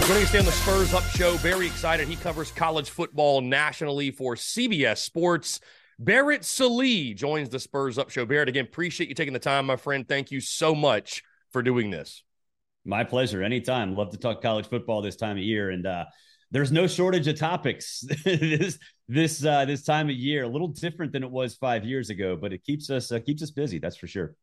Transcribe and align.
Guys, 0.00 0.08
joining 0.08 0.24
us 0.24 0.34
on 0.34 0.44
the 0.44 0.52
Spurs 0.52 0.94
Up 0.94 1.04
Show. 1.10 1.36
Very 1.38 1.66
excited. 1.66 2.08
He 2.08 2.16
covers 2.16 2.50
college 2.52 2.90
football 2.90 3.40
nationally 3.40 4.10
for 4.10 4.34
CBS 4.34 4.98
Sports. 4.98 5.60
Barrett 5.98 6.44
Sallee 6.44 7.12
joins 7.14 7.48
the 7.48 7.58
Spurs 7.58 7.98
Up 7.98 8.10
Show. 8.10 8.24
Barrett, 8.24 8.48
again, 8.48 8.64
appreciate 8.64 9.08
you 9.08 9.14
taking 9.14 9.32
the 9.32 9.38
time, 9.38 9.66
my 9.66 9.76
friend. 9.76 10.06
Thank 10.08 10.30
you 10.30 10.40
so 10.40 10.74
much 10.74 11.22
for 11.50 11.62
doing 11.62 11.90
this. 11.90 12.22
My 12.84 13.04
pleasure. 13.04 13.42
Anytime. 13.42 13.94
Love 13.94 14.10
to 14.10 14.16
talk 14.16 14.40
college 14.42 14.68
football 14.68 15.02
this 15.02 15.16
time 15.16 15.36
of 15.36 15.42
year. 15.42 15.70
And 15.70 15.86
uh, 15.86 16.06
there's 16.50 16.72
no 16.72 16.86
shortage 16.86 17.26
of 17.26 17.38
topics 17.38 18.00
this 18.24 18.78
this 19.08 19.44
uh, 19.44 19.66
this 19.66 19.84
time 19.84 20.08
of 20.08 20.16
year. 20.16 20.44
A 20.44 20.48
little 20.48 20.68
different 20.68 21.12
than 21.12 21.24
it 21.24 21.30
was 21.30 21.56
five 21.56 21.84
years 21.84 22.08
ago, 22.10 22.38
but 22.40 22.52
it 22.52 22.64
keeps 22.64 22.88
us 22.88 23.12
uh, 23.12 23.18
keeps 23.18 23.42
us 23.42 23.50
busy. 23.50 23.78
That's 23.78 23.96
for 23.96 24.06
sure. 24.06 24.34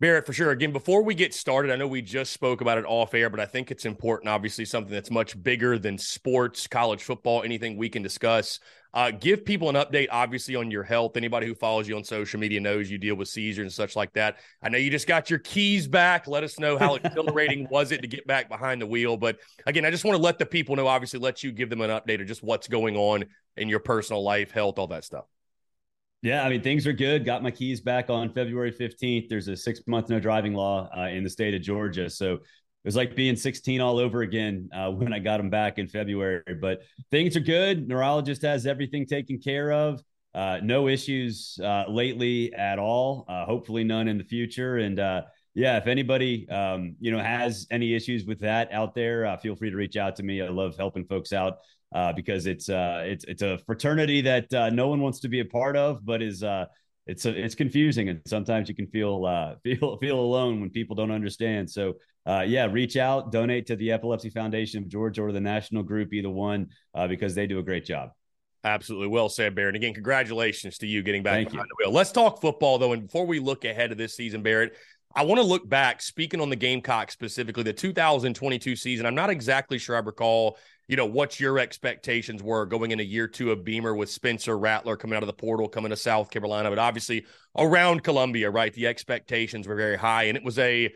Barrett, 0.00 0.26
for 0.26 0.32
sure. 0.32 0.50
Again, 0.50 0.72
before 0.72 1.02
we 1.02 1.14
get 1.14 1.32
started, 1.32 1.70
I 1.70 1.76
know 1.76 1.86
we 1.86 2.02
just 2.02 2.32
spoke 2.32 2.60
about 2.60 2.78
it 2.78 2.84
off 2.84 3.14
air, 3.14 3.30
but 3.30 3.38
I 3.38 3.46
think 3.46 3.70
it's 3.70 3.86
important. 3.86 4.28
Obviously, 4.28 4.64
something 4.64 4.92
that's 4.92 5.10
much 5.10 5.40
bigger 5.40 5.78
than 5.78 5.98
sports, 5.98 6.66
college 6.66 7.04
football, 7.04 7.44
anything 7.44 7.76
we 7.76 7.88
can 7.88 8.02
discuss. 8.02 8.58
Uh, 8.92 9.12
give 9.12 9.44
people 9.44 9.68
an 9.68 9.76
update, 9.76 10.08
obviously, 10.10 10.56
on 10.56 10.70
your 10.70 10.82
health. 10.82 11.16
Anybody 11.16 11.46
who 11.46 11.54
follows 11.54 11.86
you 11.86 11.96
on 11.96 12.02
social 12.02 12.40
media 12.40 12.60
knows 12.60 12.90
you 12.90 12.98
deal 12.98 13.14
with 13.14 13.28
seizures 13.28 13.62
and 13.62 13.72
such 13.72 13.94
like 13.94 14.12
that. 14.14 14.38
I 14.62 14.68
know 14.68 14.78
you 14.78 14.90
just 14.90 15.06
got 15.06 15.30
your 15.30 15.38
keys 15.38 15.86
back. 15.86 16.26
Let 16.26 16.42
us 16.42 16.58
know 16.58 16.76
how 16.76 16.96
exhilarating 16.96 17.68
was 17.70 17.92
it 17.92 18.02
to 18.02 18.08
get 18.08 18.26
back 18.26 18.48
behind 18.48 18.82
the 18.82 18.86
wheel. 18.86 19.16
But 19.16 19.38
again, 19.64 19.84
I 19.84 19.90
just 19.92 20.04
want 20.04 20.16
to 20.16 20.22
let 20.22 20.40
the 20.40 20.46
people 20.46 20.74
know, 20.74 20.88
obviously, 20.88 21.20
let 21.20 21.44
you 21.44 21.52
give 21.52 21.70
them 21.70 21.80
an 21.80 21.90
update 21.90 22.20
of 22.20 22.26
just 22.26 22.42
what's 22.42 22.66
going 22.66 22.96
on 22.96 23.26
in 23.56 23.68
your 23.68 23.80
personal 23.80 24.24
life, 24.24 24.50
health, 24.50 24.78
all 24.80 24.88
that 24.88 25.04
stuff. 25.04 25.24
Yeah, 26.24 26.42
I 26.42 26.48
mean 26.48 26.62
things 26.62 26.86
are 26.86 26.92
good. 26.94 27.26
Got 27.26 27.42
my 27.42 27.50
keys 27.50 27.82
back 27.82 28.08
on 28.08 28.32
February 28.32 28.72
15th. 28.72 29.28
There's 29.28 29.46
a 29.48 29.54
six 29.54 29.80
month 29.86 30.08
no 30.08 30.18
driving 30.18 30.54
law 30.54 30.88
uh, 30.96 31.08
in 31.08 31.22
the 31.22 31.28
state 31.28 31.52
of 31.52 31.60
Georgia, 31.60 32.08
so 32.08 32.36
it 32.36 32.40
was 32.82 32.96
like 32.96 33.14
being 33.14 33.36
16 33.36 33.82
all 33.82 33.98
over 33.98 34.22
again 34.22 34.70
uh, 34.74 34.90
when 34.90 35.12
I 35.12 35.18
got 35.18 35.36
them 35.36 35.50
back 35.50 35.78
in 35.78 35.86
February. 35.86 36.42
But 36.62 36.80
things 37.10 37.36
are 37.36 37.40
good. 37.40 37.86
Neurologist 37.86 38.40
has 38.40 38.66
everything 38.66 39.04
taken 39.04 39.38
care 39.38 39.70
of. 39.70 40.02
Uh, 40.34 40.60
no 40.62 40.88
issues 40.88 41.58
uh, 41.62 41.84
lately 41.90 42.54
at 42.54 42.78
all. 42.78 43.26
Uh, 43.28 43.44
hopefully, 43.44 43.84
none 43.84 44.08
in 44.08 44.16
the 44.16 44.24
future. 44.24 44.78
And 44.78 44.98
uh, 44.98 45.22
yeah, 45.54 45.76
if 45.76 45.86
anybody 45.86 46.48
um, 46.48 46.96
you 47.00 47.12
know 47.12 47.18
has 47.18 47.66
any 47.70 47.94
issues 47.94 48.24
with 48.24 48.40
that 48.40 48.72
out 48.72 48.94
there, 48.94 49.36
feel 49.42 49.56
free 49.56 49.68
to 49.68 49.76
reach 49.76 49.98
out 49.98 50.16
to 50.16 50.22
me. 50.22 50.40
I 50.40 50.48
love 50.48 50.74
helping 50.78 51.04
folks 51.04 51.34
out 51.34 51.58
uh, 51.94 52.12
because 52.12 52.46
it's 52.46 52.68
uh, 52.68 53.02
it's 53.06 53.24
it's 53.24 53.42
a 53.42 53.58
fraternity 53.66 54.20
that 54.20 54.52
uh, 54.52 54.68
no 54.70 54.88
one 54.88 55.00
wants 55.00 55.20
to 55.20 55.28
be 55.28 55.40
a 55.40 55.44
part 55.44 55.76
of, 55.76 56.04
but 56.04 56.20
is 56.20 56.42
uh, 56.42 56.66
it's 57.06 57.24
a, 57.24 57.30
it's 57.30 57.54
confusing, 57.54 58.08
and 58.08 58.20
sometimes 58.26 58.68
you 58.68 58.74
can 58.74 58.88
feel 58.88 59.24
uh, 59.24 59.54
feel 59.62 59.96
feel 59.98 60.18
alone 60.18 60.60
when 60.60 60.70
people 60.70 60.96
don't 60.96 61.12
understand. 61.12 61.70
So 61.70 61.94
uh, 62.26 62.44
yeah, 62.46 62.66
reach 62.66 62.96
out, 62.96 63.30
donate 63.30 63.66
to 63.66 63.76
the 63.76 63.92
Epilepsy 63.92 64.30
Foundation 64.30 64.82
of 64.82 64.88
Georgia 64.88 65.22
or 65.22 65.32
the 65.32 65.40
national 65.40 65.82
group, 65.82 66.12
either 66.12 66.30
one, 66.30 66.68
uh, 66.94 67.06
because 67.06 67.34
they 67.34 67.46
do 67.46 67.58
a 67.58 67.62
great 67.62 67.84
job. 67.84 68.10
Absolutely. 68.64 69.08
Well 69.08 69.28
said, 69.28 69.54
Barrett. 69.54 69.76
Again, 69.76 69.92
congratulations 69.92 70.78
to 70.78 70.86
you 70.86 71.02
getting 71.02 71.22
back 71.22 71.34
Thank 71.34 71.50
behind 71.50 71.68
you. 71.68 71.76
the 71.78 71.84
wheel. 71.84 71.94
Let's 71.94 72.12
talk 72.12 72.40
football, 72.40 72.78
though. 72.78 72.94
And 72.94 73.02
before 73.02 73.26
we 73.26 73.38
look 73.38 73.66
ahead 73.66 73.92
of 73.92 73.98
this 73.98 74.16
season, 74.16 74.42
Barrett, 74.42 74.74
I 75.14 75.22
want 75.22 75.38
to 75.38 75.46
look 75.46 75.68
back, 75.68 76.00
speaking 76.00 76.40
on 76.40 76.48
the 76.48 76.56
Gamecock 76.56 77.10
specifically, 77.10 77.62
the 77.62 77.74
2022 77.74 78.74
season. 78.74 79.04
I'm 79.04 79.14
not 79.14 79.28
exactly 79.28 79.78
sure 79.78 79.94
I 79.94 80.00
recall, 80.00 80.56
you 80.88 80.96
know, 80.96 81.06
what 81.06 81.40
your 81.40 81.58
expectations 81.58 82.42
were 82.42 82.66
going 82.66 82.90
into 82.90 83.04
year 83.04 83.26
two 83.26 83.50
of 83.50 83.64
Beamer 83.64 83.94
with 83.94 84.10
Spencer 84.10 84.58
Rattler 84.58 84.96
coming 84.96 85.16
out 85.16 85.22
of 85.22 85.26
the 85.28 85.32
portal, 85.32 85.68
coming 85.68 85.90
to 85.90 85.96
South 85.96 86.30
Carolina. 86.30 86.68
But 86.68 86.78
obviously, 86.78 87.24
around 87.56 88.02
Columbia, 88.02 88.50
right, 88.50 88.72
the 88.72 88.86
expectations 88.86 89.66
were 89.66 89.76
very 89.76 89.96
high. 89.96 90.24
And 90.24 90.36
it 90.36 90.44
was 90.44 90.58
a 90.58 90.92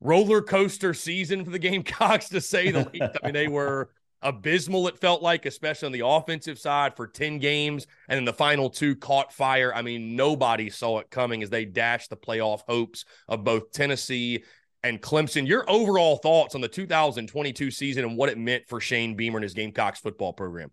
roller 0.00 0.42
coaster 0.42 0.92
season 0.92 1.44
for 1.44 1.50
the 1.50 1.58
Gamecocks, 1.60 2.28
to 2.30 2.40
say 2.40 2.70
the 2.70 2.88
least. 2.92 3.16
I 3.22 3.26
mean, 3.26 3.34
they 3.34 3.48
were 3.48 3.90
abysmal, 4.22 4.86
it 4.88 4.98
felt 4.98 5.22
like, 5.22 5.46
especially 5.46 5.86
on 5.86 5.92
the 5.92 6.06
offensive 6.06 6.58
side 6.58 6.94
for 6.94 7.06
10 7.06 7.38
games. 7.38 7.86
And 8.08 8.18
then 8.18 8.24
the 8.24 8.32
final 8.32 8.68
two 8.68 8.94
caught 8.94 9.32
fire. 9.32 9.74
I 9.74 9.82
mean, 9.82 10.16
nobody 10.16 10.70
saw 10.70 10.98
it 10.98 11.10
coming 11.10 11.42
as 11.42 11.50
they 11.50 11.64
dashed 11.64 12.10
the 12.10 12.16
playoff 12.16 12.60
hopes 12.68 13.04
of 13.28 13.44
both 13.44 13.72
Tennessee 13.72 14.44
and 14.82 15.00
Clemson. 15.00 15.46
Your 15.46 15.68
overall 15.68 16.16
thoughts 16.16 16.54
on 16.54 16.60
the 16.60 16.68
2022 16.68 17.70
season 17.70 18.04
and 18.04 18.16
what 18.16 18.28
it 18.28 18.38
meant 18.38 18.68
for 18.68 18.80
Shane 18.80 19.14
Beamer 19.14 19.38
and 19.38 19.42
his 19.42 19.54
Gamecocks 19.54 20.00
football 20.00 20.32
program? 20.32 20.70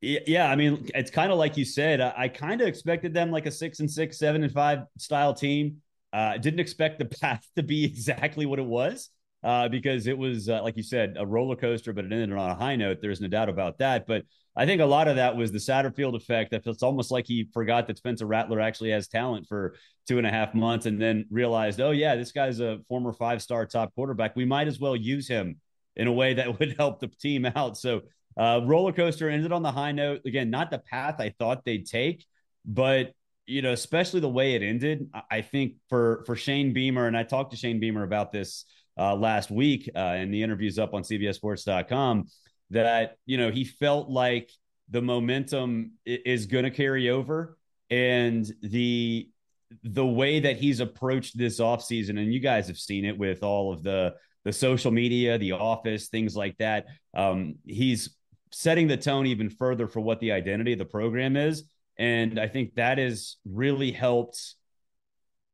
Yeah, 0.00 0.48
I 0.48 0.54
mean, 0.54 0.88
it's 0.94 1.10
kind 1.10 1.32
of 1.32 1.38
like 1.38 1.56
you 1.56 1.64
said. 1.64 2.00
I, 2.00 2.14
I 2.16 2.28
kind 2.28 2.60
of 2.60 2.68
expected 2.68 3.12
them 3.12 3.32
like 3.32 3.46
a 3.46 3.50
six 3.50 3.80
and 3.80 3.90
six, 3.90 4.18
seven 4.18 4.44
and 4.44 4.52
five 4.52 4.84
style 4.96 5.34
team. 5.34 5.82
Uh, 6.12 6.38
didn't 6.38 6.60
expect 6.60 6.98
the 6.98 7.04
path 7.20 7.44
to 7.56 7.62
be 7.62 7.84
exactly 7.84 8.46
what 8.46 8.58
it 8.58 8.64
was 8.64 9.10
uh, 9.44 9.68
because 9.68 10.06
it 10.06 10.18
was, 10.18 10.48
uh, 10.48 10.62
like 10.62 10.76
you 10.76 10.82
said, 10.82 11.14
a 11.18 11.26
roller 11.26 11.56
coaster, 11.56 11.92
but 11.92 12.04
it 12.04 12.12
ended 12.12 12.32
on 12.32 12.50
a 12.50 12.54
high 12.54 12.76
note. 12.76 12.98
There's 13.00 13.20
no 13.20 13.28
doubt 13.28 13.48
about 13.48 13.78
that. 13.78 14.06
But 14.06 14.24
I 14.56 14.66
think 14.66 14.80
a 14.80 14.86
lot 14.86 15.06
of 15.06 15.16
that 15.16 15.36
was 15.36 15.52
the 15.52 15.58
Satterfield 15.58 16.16
effect. 16.16 16.50
That 16.50 16.66
it's 16.66 16.82
almost 16.82 17.10
like 17.10 17.26
he 17.26 17.48
forgot 17.52 17.86
that 17.86 17.98
Spencer 17.98 18.26
Rattler 18.26 18.60
actually 18.60 18.90
has 18.90 19.06
talent 19.06 19.46
for 19.46 19.76
two 20.08 20.18
and 20.18 20.26
a 20.26 20.30
half 20.30 20.54
months, 20.54 20.86
and 20.86 21.00
then 21.00 21.26
realized, 21.30 21.80
oh 21.80 21.92
yeah, 21.92 22.16
this 22.16 22.32
guy's 22.32 22.60
a 22.60 22.78
former 22.88 23.12
five 23.12 23.40
star 23.40 23.64
top 23.66 23.94
quarterback. 23.94 24.34
We 24.34 24.44
might 24.44 24.66
as 24.66 24.80
well 24.80 24.96
use 24.96 25.28
him 25.28 25.60
in 25.94 26.08
a 26.08 26.12
way 26.12 26.34
that 26.34 26.58
would 26.58 26.76
help 26.76 27.00
the 27.00 27.06
team 27.06 27.46
out. 27.46 27.76
So 27.76 28.02
uh, 28.36 28.60
roller 28.64 28.92
coaster 28.92 29.30
ended 29.30 29.52
on 29.52 29.62
the 29.62 29.72
high 29.72 29.92
note. 29.92 30.22
Again, 30.26 30.50
not 30.50 30.70
the 30.70 30.78
path 30.78 31.16
I 31.20 31.34
thought 31.38 31.64
they'd 31.64 31.86
take, 31.86 32.24
but 32.64 33.12
you 33.46 33.62
know, 33.62 33.72
especially 33.72 34.20
the 34.20 34.28
way 34.28 34.54
it 34.54 34.62
ended. 34.62 35.08
I 35.30 35.40
think 35.40 35.74
for 35.88 36.24
for 36.26 36.36
Shane 36.36 36.72
Beamer, 36.72 37.06
and 37.06 37.16
I 37.16 37.22
talked 37.22 37.52
to 37.52 37.56
Shane 37.56 37.80
Beamer 37.80 38.02
about 38.02 38.32
this 38.32 38.64
uh, 38.98 39.14
last 39.14 39.50
week, 39.50 39.88
uh, 39.94 39.98
and 39.98 40.32
the 40.32 40.42
interview's 40.42 40.78
up 40.78 40.94
on 40.94 41.02
CBSSports.com. 41.02 42.26
That 42.70 43.16
you 43.24 43.38
know 43.38 43.50
he 43.50 43.64
felt 43.64 44.10
like 44.10 44.50
the 44.90 45.00
momentum 45.00 45.92
is 46.04 46.46
going 46.46 46.64
to 46.64 46.70
carry 46.70 47.08
over, 47.08 47.56
and 47.90 48.50
the 48.62 49.28
the 49.82 50.06
way 50.06 50.40
that 50.40 50.56
he's 50.56 50.80
approached 50.80 51.36
this 51.36 51.60
offseason, 51.60 52.18
and 52.18 52.32
you 52.32 52.40
guys 52.40 52.66
have 52.68 52.78
seen 52.78 53.04
it 53.04 53.16
with 53.16 53.42
all 53.42 53.72
of 53.72 53.82
the 53.82 54.14
the 54.44 54.52
social 54.52 54.90
media, 54.90 55.38
the 55.38 55.52
office, 55.52 56.08
things 56.08 56.36
like 56.36 56.56
that. 56.58 56.86
Um, 57.14 57.56
he's 57.66 58.16
setting 58.50 58.86
the 58.86 58.96
tone 58.96 59.26
even 59.26 59.50
further 59.50 59.86
for 59.86 60.00
what 60.00 60.20
the 60.20 60.32
identity 60.32 60.72
of 60.72 60.78
the 60.78 60.84
program 60.84 61.36
is. 61.36 61.64
And 61.98 62.38
I 62.38 62.48
think 62.48 62.74
that 62.74 62.98
has 62.98 63.36
really 63.44 63.92
helped 63.92 64.54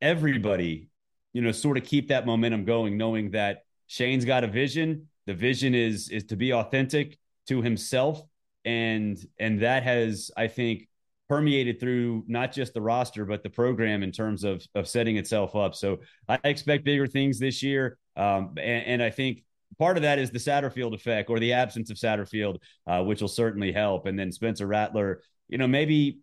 everybody, 0.01 0.91
you 1.35 1.43
know, 1.43 1.53
sort 1.53 1.77
of 1.77 1.85
keep 1.85 2.09
that 2.09 2.25
momentum 2.25 2.65
going, 2.65 2.97
knowing 2.97 3.33
that 3.33 3.65
Shane's 3.87 4.25
got 4.25 4.45
a 4.45 4.47
vision. 4.47 5.09
The 5.27 5.35
vision 5.35 5.75
is 5.75 6.09
is 6.09 6.25
to 6.25 6.37
be 6.37 6.55
authentic 6.55 7.19
to 7.49 7.61
himself. 7.61 8.23
And 8.65 9.19
and 9.39 9.61
that 9.61 9.83
has, 9.83 10.31
I 10.37 10.49
think, 10.49 10.89
permeated 11.29 11.81
through 11.81 12.25
not 12.27 12.53
just 12.53 12.73
the 12.73 12.81
roster, 12.81 13.27
but 13.27 13.43
the 13.43 13.51
program 13.51 14.03
in 14.03 14.13
terms 14.13 14.45
of 14.45 14.67
of 14.75 14.89
setting 14.89 15.19
itself 15.19 15.55
up. 15.55 15.75
So 15.75 15.99
I 16.27 16.39
expect 16.45 16.85
bigger 16.85 17.07
things 17.07 17.39
this 17.39 17.63
year. 17.63 17.99
Um, 18.17 18.55
and, 18.57 18.87
and 18.87 19.03
I 19.03 19.11
think 19.11 19.45
part 19.79 19.97
of 19.97 20.05
that 20.05 20.19
is 20.19 20.31
the 20.31 20.39
Satterfield 20.39 20.95
effect 20.95 21.29
or 21.29 21.41
the 21.41 21.53
absence 21.53 21.91
of 21.91 21.97
Satterfield, 21.97 22.59
uh, 22.87 23.03
which 23.03 23.21
will 23.21 23.29
certainly 23.29 23.73
help. 23.73 24.07
And 24.07 24.19
then 24.19 24.31
Spencer 24.31 24.67
Rattler, 24.67 25.21
you 25.49 25.59
know, 25.59 25.67
maybe 25.67 26.21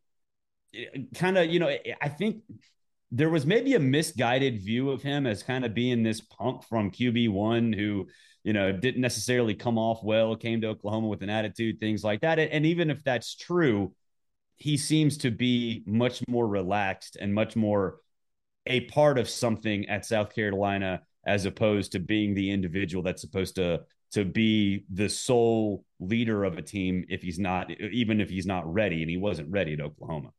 kind 1.16 1.38
of, 1.38 1.48
you 1.48 1.60
know, 1.60 1.70
I 2.02 2.08
think 2.08 2.44
there 3.12 3.30
was 3.30 3.46
maybe 3.46 3.74
a 3.74 3.80
misguided 3.80 4.62
view 4.62 4.90
of 4.90 5.02
him 5.02 5.28
as 5.28 5.44
kind 5.44 5.66
of 5.66 5.74
being 5.74 6.02
this 6.02 6.22
punk 6.22 6.64
from 6.64 6.92
QB1 6.92 7.76
who, 7.76 8.08
you 8.44 8.54
know, 8.54 8.72
didn't 8.72 9.02
necessarily 9.02 9.54
come 9.54 9.78
off 9.78 10.04
well, 10.04 10.36
came 10.36 10.62
to 10.62 10.68
Oklahoma 10.68 11.08
with 11.08 11.22
an 11.22 11.30
attitude, 11.30 11.80
things 11.80 12.04
like 12.04 12.22
that. 12.22 12.40
And 12.40 12.66
even 12.66 12.90
if 12.90 13.04
that's 13.04 13.36
true, 13.36 13.94
he 14.56 14.78
seems 14.78 15.18
to 15.20 15.32
be 15.32 15.84
much 15.86 16.24
more 16.28 16.48
relaxed 16.48 17.18
and 17.20 17.34
much 17.34 17.56
more 17.56 17.98
a 18.68 18.82
part 18.82 19.18
of 19.18 19.28
something 19.28 19.90
at 19.90 20.06
South 20.06 20.34
Carolina 20.34 21.02
as 21.26 21.46
opposed 21.46 21.92
to 21.92 22.00
being 22.00 22.34
the 22.34 22.52
individual 22.52 23.04
that's 23.04 23.22
supposed 23.22 23.56
to 23.56 23.82
to 24.12 24.26
be 24.26 24.84
the 24.92 25.08
sole 25.08 25.86
leader 26.00 26.44
of 26.44 26.58
a 26.58 26.62
team 26.62 27.06
if 27.10 27.22
he's 27.22 27.40
not 27.40 27.72
even 27.72 28.22
if 28.22 28.30
he's 28.30 28.46
not 28.46 28.72
ready 28.72 29.02
and 29.02 29.10
he 29.10 29.18
wasn't 29.18 29.50
ready 29.50 29.74
at 29.74 29.82
Oklahoma. 29.82 30.30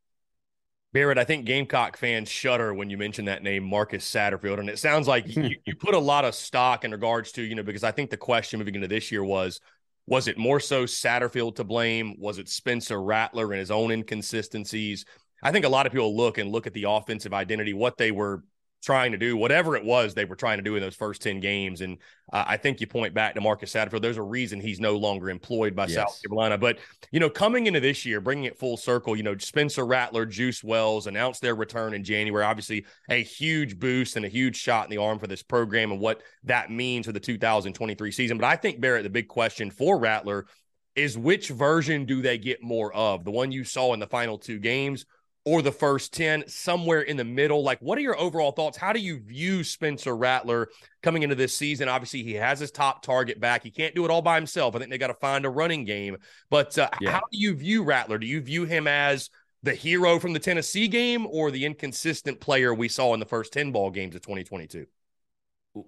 Barrett, 0.93 1.17
I 1.17 1.25
think 1.25 1.47
Gamecock 1.47 1.97
fans 1.97 2.29
shudder 2.29 2.75
when 2.75 2.91
you 2.91 2.99
mention 2.99 3.25
that 3.25 3.43
name, 3.43 3.65
Marcus 3.65 4.09
Satterfield. 4.09 4.61
And 4.61 4.69
it 4.69 4.79
sounds 4.79 5.09
like 5.09 5.35
you, 5.35 5.57
you, 5.65 5.75
put 5.77 5.95
a 5.95 5.99
lot 5.99 6.25
of 6.25 6.35
stock 6.35 6.85
in 6.85 6.91
regards 6.91 7.33
to, 7.33 7.43
you 7.43 7.55
know, 7.55 7.63
because 7.63 7.85
I 7.85 7.93
think 7.93 8.11
the 8.11 8.19
question 8.19 8.59
moving 8.59 8.75
into 8.75 8.89
this 8.89 9.11
year 9.11 9.25
was, 9.25 9.61
was 10.07 10.29
it 10.29 10.37
more 10.37 10.61
so 10.61 10.85
Satterfield 10.85 11.57
to 11.57 11.65
blame? 11.65 12.17
Was 12.19 12.39
it 12.39 12.49
Spencer 12.49 13.03
Rattler 13.03 13.53
and 13.53 13.61
his 13.61 13.71
own 13.71 13.91
inconsistencies? 13.91 15.07
I 15.43 15.51
think 15.51 15.65
a 15.65 15.71
lot 15.71 15.87
of 15.87 15.93
people 15.93 16.15
look 16.15 16.39
and 16.39 16.51
look 16.51 16.67
at 16.67 16.75
the 16.75 16.85
offensive 16.89 17.33
identity, 17.33 17.73
what 17.73 17.97
they 17.97 18.11
were 18.11 18.45
trying 18.83 19.13
to 19.13 19.19
do, 19.19 19.37
whatever 19.37 19.77
it 19.77 19.85
was 19.85 20.13
they 20.13 20.25
were 20.25 20.35
trying 20.35 20.59
to 20.59 20.63
do 20.63 20.75
in 20.75 20.83
those 20.83 20.97
first 20.97 21.23
10 21.23 21.41
games. 21.41 21.81
And 21.81 21.99
uh, 22.33 22.45
I 22.47 22.57
think 22.57 22.81
you 22.81 22.87
point 22.87 23.15
back 23.15 23.35
to 23.35 23.41
Marcus 23.41 23.73
Satterfield. 23.73 24.03
There's 24.03 24.17
a 24.17 24.23
reason 24.23 24.61
he's 24.61 24.81
no 24.81 24.97
longer 24.97 25.31
employed 25.31 25.77
by 25.77 25.87
yes. 25.87 25.95
South 25.95 26.21
Carolina. 26.23 26.59
But, 26.59 26.79
you 27.13 27.21
know, 27.21 27.31
coming 27.31 27.67
into 27.67 27.79
this 27.79 28.05
year, 28.05 28.21
bringing 28.21 28.45
it 28.45 28.59
full 28.59 28.77
circle, 28.77 29.15
you 29.15 29.23
know, 29.23 29.39
Spencer 29.39 29.87
Rattler, 29.87 30.27
Juice 30.27 30.65
Wells 30.65 31.07
announced 31.07 31.41
their 31.41 31.55
return 31.55 31.95
in 31.95 32.03
January. 32.03 32.45
Obviously, 32.45 32.85
a 33.09 33.23
huge 33.23 33.79
boost 33.79 34.17
and 34.17 34.25
a 34.25 34.29
huge 34.29 34.57
shot 34.57 34.85
in 34.85 34.91
the 34.91 35.03
arm 35.03 35.21
for 35.21 35.29
this 35.29 35.43
program 35.43 35.93
and 35.93 36.01
what 36.01 36.23
that 36.45 36.71
means 36.71 37.07
for 37.07 37.13
the 37.13 37.21
2023 37.21 38.11
season. 38.11 38.37
But 38.37 38.47
I 38.47 38.57
think, 38.57 38.81
Barrett, 38.81 39.05
the 39.05 39.11
big 39.11 39.29
question 39.29 39.71
for 39.71 39.99
Rattler 39.99 40.47
is 40.95 41.17
which 41.17 41.49
version 41.49 42.05
do 42.05 42.21
they 42.21 42.37
get 42.37 42.63
more 42.63 42.93
of? 42.93 43.25
The 43.25 43.31
one 43.31 43.53
you 43.53 43.65
saw 43.65 43.95
in 43.95 44.01
the 44.01 44.07
final 44.07 44.39
two 44.39 44.59
games 44.59 45.07
or 45.45 45.61
the 45.63 45.73
first 45.73 46.13
10, 46.15 46.45
somewhere 46.47 47.03
in 47.03 47.17
the 47.17 47.25
middle? 47.25 47.63
Like, 47.63 47.81
what 47.81 47.99
are 47.99 48.03
your 48.03 48.19
overall 48.19 48.53
thoughts? 48.53 48.77
How 48.77 48.93
do 48.93 49.01
you 49.01 49.19
view 49.19 49.65
Spencer 49.65 50.17
Rattler 50.17 50.69
coming 51.03 51.23
into 51.23 51.35
this 51.35 51.55
season? 51.55 51.89
Obviously, 51.89 52.23
he 52.23 52.35
has 52.35 52.61
his 52.61 52.71
top 52.71 53.03
target 53.03 53.41
back. 53.41 53.63
He 53.63 53.71
can't 53.71 53.95
do 53.95 54.05
it 54.05 54.11
all 54.11 54.23
by 54.23 54.37
himself. 54.37 54.77
I 54.77 54.79
think 54.79 54.91
they 54.91 54.99
got 54.99 55.09
to 55.09 55.15
find 55.15 55.45
a 55.45 55.51
running 55.51 55.85
game. 55.85 56.17
But 56.51 56.79
uh, 56.79 56.89
yeah. 57.01 57.13
how 57.13 57.21
do 57.31 57.39
you 57.39 57.55
view 57.55 57.83
Rattler? 57.83 58.19
Do 58.19 58.27
you 58.27 58.41
view 58.41 58.65
him 58.65 58.87
as 58.87 59.31
the 59.63 59.75
hero 59.75 60.19
from 60.19 60.33
the 60.33 60.39
Tennessee 60.39 60.89
game 60.89 61.27
or 61.27 61.51
the 61.51 61.65
inconsistent 61.65 62.41
player 62.41 62.73
we 62.73 62.89
saw 62.89 63.15
in 63.15 63.21
the 63.21 63.27
first 63.27 63.53
10 63.53 63.73
ball 63.73 63.91
games 63.91 64.15
of 64.15 64.23
2022? 64.23 64.87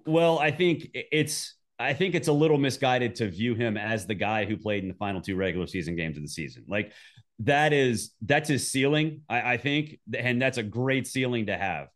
Well, 0.05 0.39
I 0.39 0.51
think 0.51 0.89
it's. 0.93 1.55
I 1.77 1.93
think 1.93 2.15
it's 2.15 2.29
a 2.29 2.33
little 2.33 2.57
misguided 2.57 3.15
to 3.15 3.29
view 3.29 3.53
him 3.53 3.75
as 3.75 4.07
the 4.07 4.15
guy 4.15 4.45
who 4.45 4.55
played 4.55 4.83
in 4.83 4.87
the 4.87 4.95
final 4.95 5.19
two 5.19 5.35
regular 5.35 5.67
season 5.67 5.97
games 5.97 6.15
of 6.15 6.23
the 6.23 6.29
season. 6.29 6.63
Like 6.69 6.93
that 7.39 7.73
is 7.73 8.11
that's 8.21 8.49
his 8.49 8.71
ceiling, 8.71 9.21
I, 9.29 9.53
I 9.53 9.57
think, 9.57 9.99
and 10.17 10.41
that's 10.41 10.57
a 10.57 10.63
great 10.63 11.07
ceiling 11.07 11.47
to 11.47 11.57
have. 11.57 11.87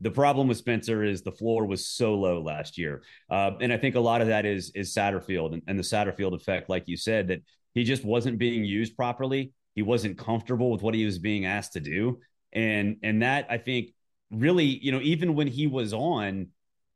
The 0.00 0.10
problem 0.10 0.48
with 0.48 0.58
Spencer 0.58 1.04
is 1.04 1.22
the 1.22 1.32
floor 1.32 1.66
was 1.66 1.86
so 1.88 2.14
low 2.14 2.40
last 2.42 2.78
year, 2.78 3.02
uh, 3.30 3.52
and 3.60 3.72
I 3.72 3.76
think 3.76 3.94
a 3.94 4.00
lot 4.00 4.20
of 4.20 4.28
that 4.28 4.44
is 4.46 4.70
is 4.74 4.94
Satterfield 4.94 5.52
and, 5.52 5.62
and 5.66 5.78
the 5.78 5.82
Satterfield 5.82 6.34
effect, 6.34 6.68
like 6.68 6.84
you 6.86 6.96
said, 6.96 7.28
that 7.28 7.42
he 7.74 7.84
just 7.84 8.04
wasn't 8.04 8.38
being 8.38 8.64
used 8.64 8.96
properly. 8.96 9.52
He 9.74 9.82
wasn't 9.82 10.18
comfortable 10.18 10.70
with 10.70 10.82
what 10.82 10.94
he 10.94 11.04
was 11.04 11.18
being 11.18 11.46
asked 11.46 11.72
to 11.72 11.80
do, 11.80 12.20
and 12.52 12.96
and 13.02 13.22
that 13.22 13.46
I 13.50 13.58
think 13.58 13.90
really, 14.30 14.64
you 14.64 14.92
know, 14.92 15.00
even 15.00 15.34
when 15.34 15.46
he 15.46 15.66
was 15.66 15.92
on, 15.92 16.48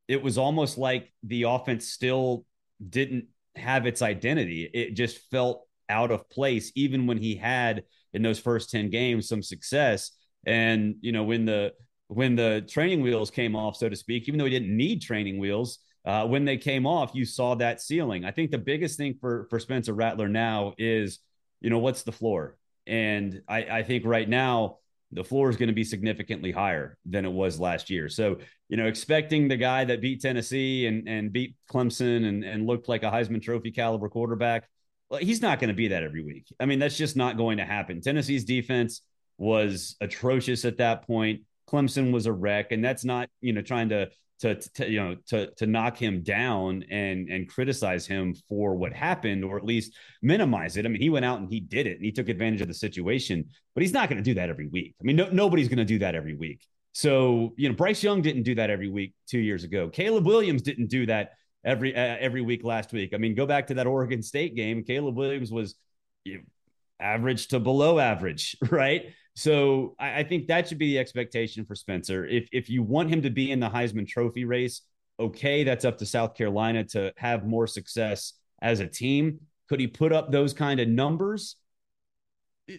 it 0.06 0.22
was 0.22 0.38
almost 0.38 0.78
like 0.78 1.12
the 1.22 1.44
offense 1.44 1.88
still 1.88 2.44
didn't 2.86 3.26
have 3.56 3.86
its 3.86 4.02
identity. 4.02 4.68
It 4.72 4.94
just 4.94 5.18
felt 5.30 5.67
out 5.88 6.10
of 6.10 6.28
place, 6.30 6.72
even 6.74 7.06
when 7.06 7.18
he 7.18 7.34
had 7.36 7.84
in 8.12 8.22
those 8.22 8.38
first 8.38 8.70
10 8.70 8.90
games 8.90 9.28
some 9.28 9.42
success. 9.42 10.12
And, 10.46 10.96
you 11.00 11.12
know, 11.12 11.24
when 11.24 11.44
the 11.44 11.72
when 12.08 12.36
the 12.36 12.64
training 12.66 13.02
wheels 13.02 13.30
came 13.30 13.54
off, 13.54 13.76
so 13.76 13.88
to 13.88 13.96
speak, 13.96 14.28
even 14.28 14.38
though 14.38 14.46
he 14.46 14.50
didn't 14.50 14.74
need 14.74 15.02
training 15.02 15.38
wheels, 15.38 15.78
uh, 16.06 16.26
when 16.26 16.46
they 16.46 16.56
came 16.56 16.86
off, 16.86 17.10
you 17.14 17.26
saw 17.26 17.54
that 17.56 17.82
ceiling. 17.82 18.24
I 18.24 18.30
think 18.30 18.50
the 18.50 18.58
biggest 18.58 18.96
thing 18.96 19.16
for 19.20 19.46
for 19.50 19.58
Spencer 19.58 19.92
Rattler 19.92 20.28
now 20.28 20.74
is 20.78 21.18
you 21.60 21.70
know, 21.70 21.78
what's 21.78 22.02
the 22.02 22.12
floor? 22.12 22.56
And 22.86 23.42
I, 23.48 23.64
I 23.64 23.82
think 23.82 24.04
right 24.04 24.28
now 24.28 24.78
the 25.12 25.24
floor 25.24 25.50
is 25.50 25.56
going 25.56 25.68
to 25.68 25.74
be 25.74 25.84
significantly 25.84 26.52
higher 26.52 26.96
than 27.04 27.24
it 27.24 27.32
was 27.32 27.58
last 27.58 27.90
year. 27.90 28.08
So, 28.08 28.38
you 28.68 28.76
know, 28.76 28.86
expecting 28.86 29.48
the 29.48 29.56
guy 29.56 29.84
that 29.84 30.00
beat 30.00 30.20
Tennessee 30.20 30.86
and, 30.86 31.08
and 31.08 31.32
beat 31.32 31.56
Clemson 31.70 32.26
and, 32.28 32.44
and 32.44 32.66
looked 32.66 32.88
like 32.88 33.02
a 33.02 33.10
Heisman 33.10 33.42
Trophy 33.42 33.70
caliber 33.70 34.08
quarterback, 34.08 34.68
he's 35.16 35.42
not 35.42 35.58
going 35.58 35.68
to 35.68 35.74
be 35.74 35.88
that 35.88 36.02
every 36.02 36.22
week. 36.22 36.46
I 36.60 36.66
mean, 36.66 36.78
that's 36.78 36.96
just 36.96 37.16
not 37.16 37.36
going 37.36 37.58
to 37.58 37.64
happen. 37.64 38.00
Tennessee's 38.00 38.44
defense 38.44 39.02
was 39.38 39.96
atrocious 40.00 40.64
at 40.64 40.78
that 40.78 41.06
point. 41.06 41.42
Clemson 41.68 42.12
was 42.12 42.26
a 42.26 42.32
wreck, 42.32 42.72
and 42.72 42.84
that's 42.84 43.04
not 43.04 43.28
you 43.40 43.52
know 43.52 43.62
trying 43.62 43.90
to 43.90 44.08
to, 44.40 44.54
to, 44.54 44.90
you 44.90 45.00
know 45.02 45.16
to 45.28 45.50
to 45.56 45.66
knock 45.66 45.96
him 45.96 46.22
down 46.22 46.84
and 46.90 47.28
and 47.28 47.48
criticize 47.48 48.06
him 48.06 48.34
for 48.48 48.74
what 48.74 48.92
happened 48.92 49.44
or 49.44 49.56
at 49.56 49.64
least 49.64 49.92
minimize 50.22 50.76
it. 50.76 50.84
I 50.84 50.88
mean, 50.88 51.00
he 51.00 51.10
went 51.10 51.24
out 51.24 51.40
and 51.40 51.50
he 51.50 51.60
did 51.60 51.86
it 51.86 51.96
and 51.96 52.04
he 52.04 52.12
took 52.12 52.28
advantage 52.28 52.60
of 52.60 52.68
the 52.68 52.74
situation, 52.74 53.44
but 53.74 53.82
he's 53.82 53.92
not 53.92 54.08
going 54.08 54.22
to 54.22 54.22
do 54.22 54.34
that 54.34 54.48
every 54.48 54.66
week. 54.68 54.94
I 55.00 55.04
mean, 55.04 55.16
no, 55.16 55.28
nobody's 55.30 55.68
going 55.68 55.78
to 55.78 55.84
do 55.84 55.98
that 56.00 56.14
every 56.14 56.34
week. 56.34 56.64
So 56.92 57.54
you 57.56 57.68
know, 57.68 57.74
Bryce 57.74 58.02
Young 58.02 58.22
didn't 58.22 58.44
do 58.44 58.54
that 58.56 58.70
every 58.70 58.88
week 58.88 59.14
two 59.28 59.40
years 59.40 59.64
ago. 59.64 59.88
Caleb 59.88 60.26
Williams 60.26 60.62
didn't 60.62 60.88
do 60.88 61.06
that 61.06 61.32
every 61.64 61.94
uh, 61.94 62.16
every 62.20 62.42
week 62.42 62.64
last 62.64 62.92
week. 62.92 63.12
I 63.14 63.18
mean, 63.18 63.34
go 63.34 63.46
back 63.46 63.66
to 63.68 63.74
that 63.74 63.86
Oregon 63.86 64.22
State 64.22 64.54
game. 64.54 64.82
Caleb 64.82 65.16
Williams 65.16 65.50
was 65.50 65.74
average 67.00 67.48
to 67.48 67.60
below 67.60 67.98
average, 67.98 68.56
right? 68.70 69.06
So 69.34 69.94
I, 69.98 70.20
I, 70.20 70.24
think 70.24 70.48
that 70.48 70.68
should 70.68 70.78
be 70.78 70.88
the 70.88 70.98
expectation 70.98 71.64
for 71.64 71.74
Spencer. 71.74 72.26
If 72.26 72.48
if 72.52 72.68
you 72.68 72.82
want 72.82 73.10
him 73.10 73.22
to 73.22 73.30
be 73.30 73.50
in 73.50 73.60
the 73.60 73.68
Heisman 73.68 74.06
Trophy 74.06 74.44
race, 74.44 74.82
okay, 75.20 75.64
that's 75.64 75.84
up 75.84 75.98
to 75.98 76.06
South 76.06 76.34
Carolina 76.34 76.84
to 76.84 77.12
have 77.16 77.46
more 77.46 77.66
success 77.66 78.34
as 78.60 78.80
a 78.80 78.86
team. 78.86 79.40
Could 79.68 79.80
he 79.80 79.86
put 79.86 80.12
up 80.12 80.32
those 80.32 80.52
kind 80.52 80.80
of 80.80 80.88
numbers? 80.88 81.56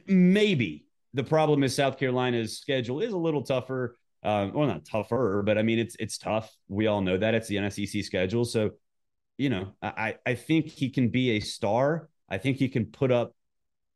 Maybe. 0.07 0.86
The 1.13 1.24
problem 1.24 1.63
is 1.63 1.75
South 1.75 1.98
Carolina's 1.98 2.59
schedule 2.59 3.00
is 3.00 3.13
a 3.13 3.17
little 3.17 3.41
tougher. 3.41 3.98
Um, 4.23 4.53
well, 4.53 4.67
not 4.67 4.85
tougher, 4.85 5.41
but 5.45 5.57
I 5.57 5.61
mean 5.61 5.79
it's 5.79 5.95
it's 5.99 6.17
tough. 6.17 6.53
We 6.67 6.88
all 6.88 7.01
know 7.01 7.17
that 7.17 7.33
it's 7.35 7.47
the 7.47 7.55
NSEC 7.55 8.03
schedule. 8.03 8.45
So, 8.45 8.71
you 9.38 9.49
know, 9.49 9.73
I 9.81 10.15
I 10.25 10.35
think 10.35 10.67
he 10.67 10.89
can 10.89 11.09
be 11.09 11.31
a 11.31 11.39
star. 11.39 12.09
I 12.29 12.38
think 12.38 12.57
he 12.57 12.67
can 12.69 12.88
put 12.88 13.11
up 13.11 13.33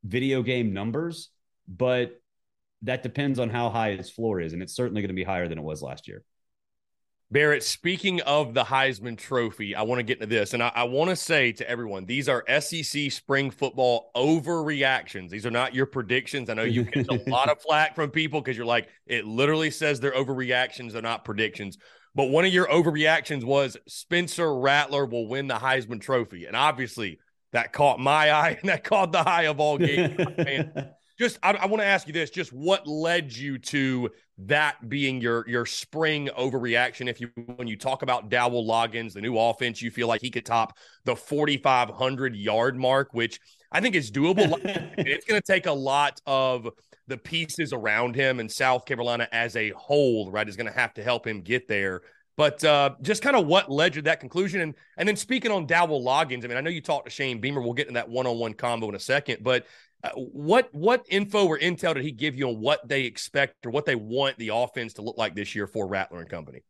video 0.04 0.42
game 0.42 0.74
numbers, 0.74 1.30
but 1.68 2.22
that 2.84 3.04
depends 3.04 3.40
on 3.40 3.50
how 3.50 3.70
high 3.70 3.96
his 3.96 4.10
floor 4.10 4.40
is, 4.40 4.54
and 4.54 4.62
it's 4.62 4.76
certainly 4.76 5.02
going 5.02 5.10
to 5.10 5.14
be 5.16 5.24
higher 5.24 5.48
than 5.48 5.58
it 5.58 5.64
was 5.64 5.82
last 5.82 6.08
year. 6.08 6.24
Barrett, 7.34 7.64
speaking 7.64 8.22
of 8.22 8.54
the 8.54 8.64
Heisman 8.64 9.18
Trophy, 9.18 9.74
I 9.74 9.82
want 9.82 9.98
to 9.98 10.04
get 10.04 10.22
into 10.22 10.28
this. 10.28 10.54
And 10.54 10.62
I, 10.62 10.72
I, 10.76 10.84
want 10.84 11.10
to 11.10 11.16
say 11.16 11.52
to 11.54 11.68
everyone, 11.68 12.06
these 12.06 12.30
are 12.30 12.46
SEC 12.60 13.12
spring 13.12 13.50
football 13.50 14.12
overreactions. 14.16 15.32
These 15.32 15.48
are 15.48 15.52
not 15.52 15.74
your 15.74 15.88
predictions. 15.88 16.52
I 16.52 16.54
know 16.54 16.64
you 16.64 16.84
get 16.84 17.08
a 17.08 17.24
lot 17.28 17.50
of 17.50 17.60
flack 17.68 17.96
from 17.96 18.12
people 18.12 18.40
because 18.40 18.56
you're 18.56 18.68
like, 18.68 18.88
it 19.08 19.26
literally 19.26 19.72
says 19.72 20.00
they're 20.00 20.12
overreactions, 20.12 20.92
they're 20.92 21.02
not 21.02 21.26
predictions. 21.26 21.80
But 22.14 22.26
one 22.26 22.46
of 22.46 22.54
your 22.54 22.68
overreactions 22.68 23.44
was 23.44 23.78
Spencer 23.88 24.56
Rattler 24.56 25.08
will 25.08 25.28
win 25.28 25.48
the 25.48 25.56
Heisman 25.56 26.02
Trophy. 26.02 26.46
And 26.46 26.56
obviously, 26.56 27.18
that 27.52 27.74
caught 27.74 28.00
my 28.00 28.32
eye 28.32 28.60
and 28.62 28.70
that 28.70 28.84
caught 28.84 29.12
the 29.12 29.28
eye 29.28 29.48
of 29.48 29.60
all 29.60 29.78
games 29.80 30.22
just 31.18 31.38
I, 31.44 31.52
I 31.52 31.66
want 31.68 31.82
to 31.82 31.88
ask 31.88 32.08
you 32.08 32.14
this: 32.14 32.30
just 32.30 32.52
what 32.52 32.88
led 32.88 33.36
you 33.36 33.58
to 33.60 34.10
that 34.40 34.90
being 34.90 35.22
your 35.22 35.48
your 35.48 35.66
spring 35.66 36.30
overreaction? 36.38 37.08
If 37.08 37.22
you 37.22 37.30
when 37.56 37.68
you 37.68 37.78
talk 37.78 38.02
about 38.02 38.30
Dowell 38.30 38.66
Loggains, 38.66 39.14
the 39.14 39.22
new 39.22 39.38
offense, 39.38 39.82
you 39.82 39.92
feel 39.92 40.08
like 40.08 40.22
he 40.22 40.32
could 40.32 40.46
top 40.46 40.78
the 41.06 41.16
4,500 41.16 42.36
yard 42.36 42.78
mark, 42.78 43.14
which 43.14 43.40
I 43.72 43.82
think 43.82 43.96
is 43.96 44.12
doable. 44.12 44.60
it's 44.98 45.26
going 45.26 45.40
to 45.40 45.46
take 45.46 45.66
a 45.66 45.74
lot 45.74 46.20
of 46.26 46.68
the 47.08 47.18
pieces 47.18 47.74
around 47.74 48.16
him, 48.16 48.40
and 48.40 48.52
South 48.52 48.86
Carolina 48.86 49.28
as 49.32 49.56
a 49.56 49.70
whole, 49.72 50.32
right, 50.32 50.48
is 50.48 50.56
going 50.56 50.72
to 50.72 50.80
have 50.80 50.94
to 50.96 51.04
help 51.04 51.28
him 51.28 51.42
get 51.42 51.68
there. 51.68 52.02
But 52.36 52.64
uh, 52.64 52.96
just 53.04 53.22
kind 53.22 53.36
of 53.36 53.46
what 53.46 53.70
led 53.70 53.96
you 53.96 54.02
to 54.02 54.06
that 54.06 54.20
conclusion, 54.20 54.62
and 54.62 54.76
and 54.98 55.08
then 55.08 55.16
speaking 55.16 55.52
on 55.52 55.68
Dowell 55.68 56.04
Loggains, 56.04 56.44
I 56.44 56.48
mean, 56.48 56.58
I 56.58 56.62
know 56.62 56.72
you 56.72 56.82
talked 56.82 57.06
to 57.06 57.12
Shane 57.12 57.40
Beamer. 57.40 57.62
We'll 57.62 57.74
get 57.74 57.88
in 57.88 57.94
that 57.94 58.10
one 58.10 58.26
on 58.26 58.40
one 58.40 58.56
combo 58.56 58.90
in 58.90 58.96
a 58.96 59.00
second, 59.00 59.44
but 59.44 59.68
what 60.16 60.70
what 60.74 61.06
info 61.10 61.46
or 61.48 61.58
intel 61.58 61.94
did 61.94 62.04
he 62.04 62.12
give 62.12 62.36
you 62.36 62.50
on 62.50 62.60
what 62.60 62.88
they 62.88 63.04
expect 63.04 63.66
or 63.66 63.70
what 63.70 63.86
they 63.86 63.96
want 63.96 64.38
the 64.38 64.50
offense 64.50 64.94
to 64.94 65.02
look 65.02 65.18
like 65.18 65.36
this 65.36 65.56
year 65.56 65.68
for 65.68 65.88
Rattler 65.88 66.20
and 66.20 66.30
company? 66.30 66.64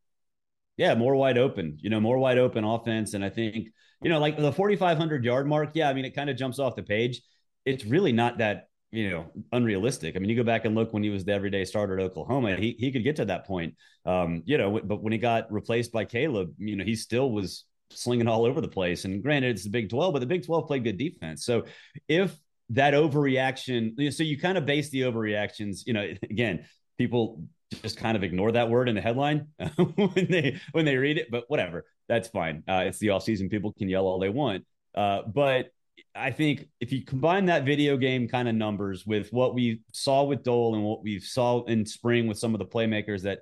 Yeah, 0.78 0.96
more 0.96 1.16
wide 1.16 1.38
open. 1.38 1.78
You 1.82 1.90
know, 1.90 2.00
more 2.00 2.18
wide 2.18 2.38
open 2.38 2.64
offense, 2.64 3.14
and 3.14 3.24
I 3.24 3.30
think 3.30 3.70
you 4.02 4.10
know, 4.10 4.20
like 4.20 4.38
the 4.38 4.52
4,500 4.52 5.24
yard 5.24 5.48
mark. 5.48 5.72
Yeah, 5.74 5.90
I 5.90 5.94
mean, 5.94 6.06
it 6.06 6.16
kind 6.16 6.30
of 6.30 6.38
jumps 6.38 6.60
off 6.60 6.76
the 6.76 6.84
page. 6.84 7.22
It's 7.66 7.86
really 7.86 8.12
not 8.12 8.38
that 8.40 8.68
you 8.92 9.10
know 9.10 9.32
unrealistic. 9.52 10.16
I 10.16 10.20
mean, 10.20 10.30
you 10.30 10.36
go 10.36 10.44
back 10.44 10.66
and 10.66 10.76
look 10.76 10.94
when 10.94 11.04
he 11.04 11.10
was 11.10 11.26
the 11.26 11.34
everyday 11.34 11.66
starter 11.66 12.00
at 12.00 12.04
Oklahoma, 12.04 12.56
he 12.56 12.76
he 12.78 12.92
could 12.92 13.04
get 13.04 13.16
to 13.18 13.26
that 13.26 13.46
point. 13.46 13.76
Um, 14.06 14.44
you 14.46 14.58
know, 14.58 14.80
but 14.84 15.02
when 15.02 15.14
he 15.14 15.20
got 15.20 15.52
replaced 15.52 15.92
by 15.92 16.06
Caleb, 16.06 16.54
you 16.58 16.76
know, 16.76 16.84
he 16.84 16.96
still 16.96 17.32
was 17.32 17.66
slinging 17.90 18.28
all 18.28 18.46
over 18.46 18.62
the 18.62 18.68
place. 18.68 19.06
And 19.06 19.22
granted, 19.22 19.52
it's 19.52 19.64
the 19.64 19.70
Big 19.70 19.90
12, 19.90 20.14
but 20.14 20.20
the 20.20 20.26
Big 20.26 20.46
12 20.46 20.68
played 20.68 20.84
good 20.84 20.98
defense. 20.98 21.46
So 21.46 21.66
if 22.08 22.36
that 22.70 22.94
overreaction. 22.94 24.14
So 24.14 24.24
you 24.24 24.40
kind 24.40 24.58
of 24.58 24.66
base 24.66 24.90
the 24.90 25.02
overreactions. 25.02 25.82
You 25.86 25.94
know, 25.94 26.02
again, 26.24 26.66
people 26.98 27.44
just 27.82 27.98
kind 27.98 28.16
of 28.16 28.24
ignore 28.24 28.52
that 28.52 28.70
word 28.70 28.90
in 28.90 28.96
the 28.96 29.02
headline 29.02 29.48
when 29.96 30.28
they 30.30 30.60
when 30.72 30.86
they 30.86 30.98
read 30.98 31.18
it. 31.18 31.30
But 31.32 31.46
whatever, 31.48 31.86
that's 32.08 32.28
fine. 32.28 32.64
Uh, 32.68 32.84
it's 32.86 33.00
the 33.00 33.10
off 33.10 33.24
season. 33.24 33.50
People 33.50 33.74
can 33.74 33.90
yell 33.90 34.06
all 34.06 34.20
they 34.20 34.30
want. 34.30 34.66
Uh, 34.96 35.22
but 35.24 35.70
I 36.16 36.32
think 36.32 36.68
if 36.80 36.92
you 36.92 37.04
combine 37.04 37.46
that 37.46 37.66
video 37.66 37.98
game 37.98 38.28
kind 38.28 38.48
of 38.48 38.56
numbers 38.56 39.06
with 39.06 39.32
what 39.32 39.54
we 39.56 39.82
saw 39.92 40.24
with 40.24 40.44
Dowell 40.44 40.76
and 40.76 40.84
what 40.84 41.04
we 41.04 41.20
saw 41.20 41.64
in 41.66 41.86
spring 41.86 42.28
with 42.28 42.38
some 42.38 42.54
of 42.54 42.60
the 42.60 42.66
playmakers 42.66 43.24
that 43.24 43.40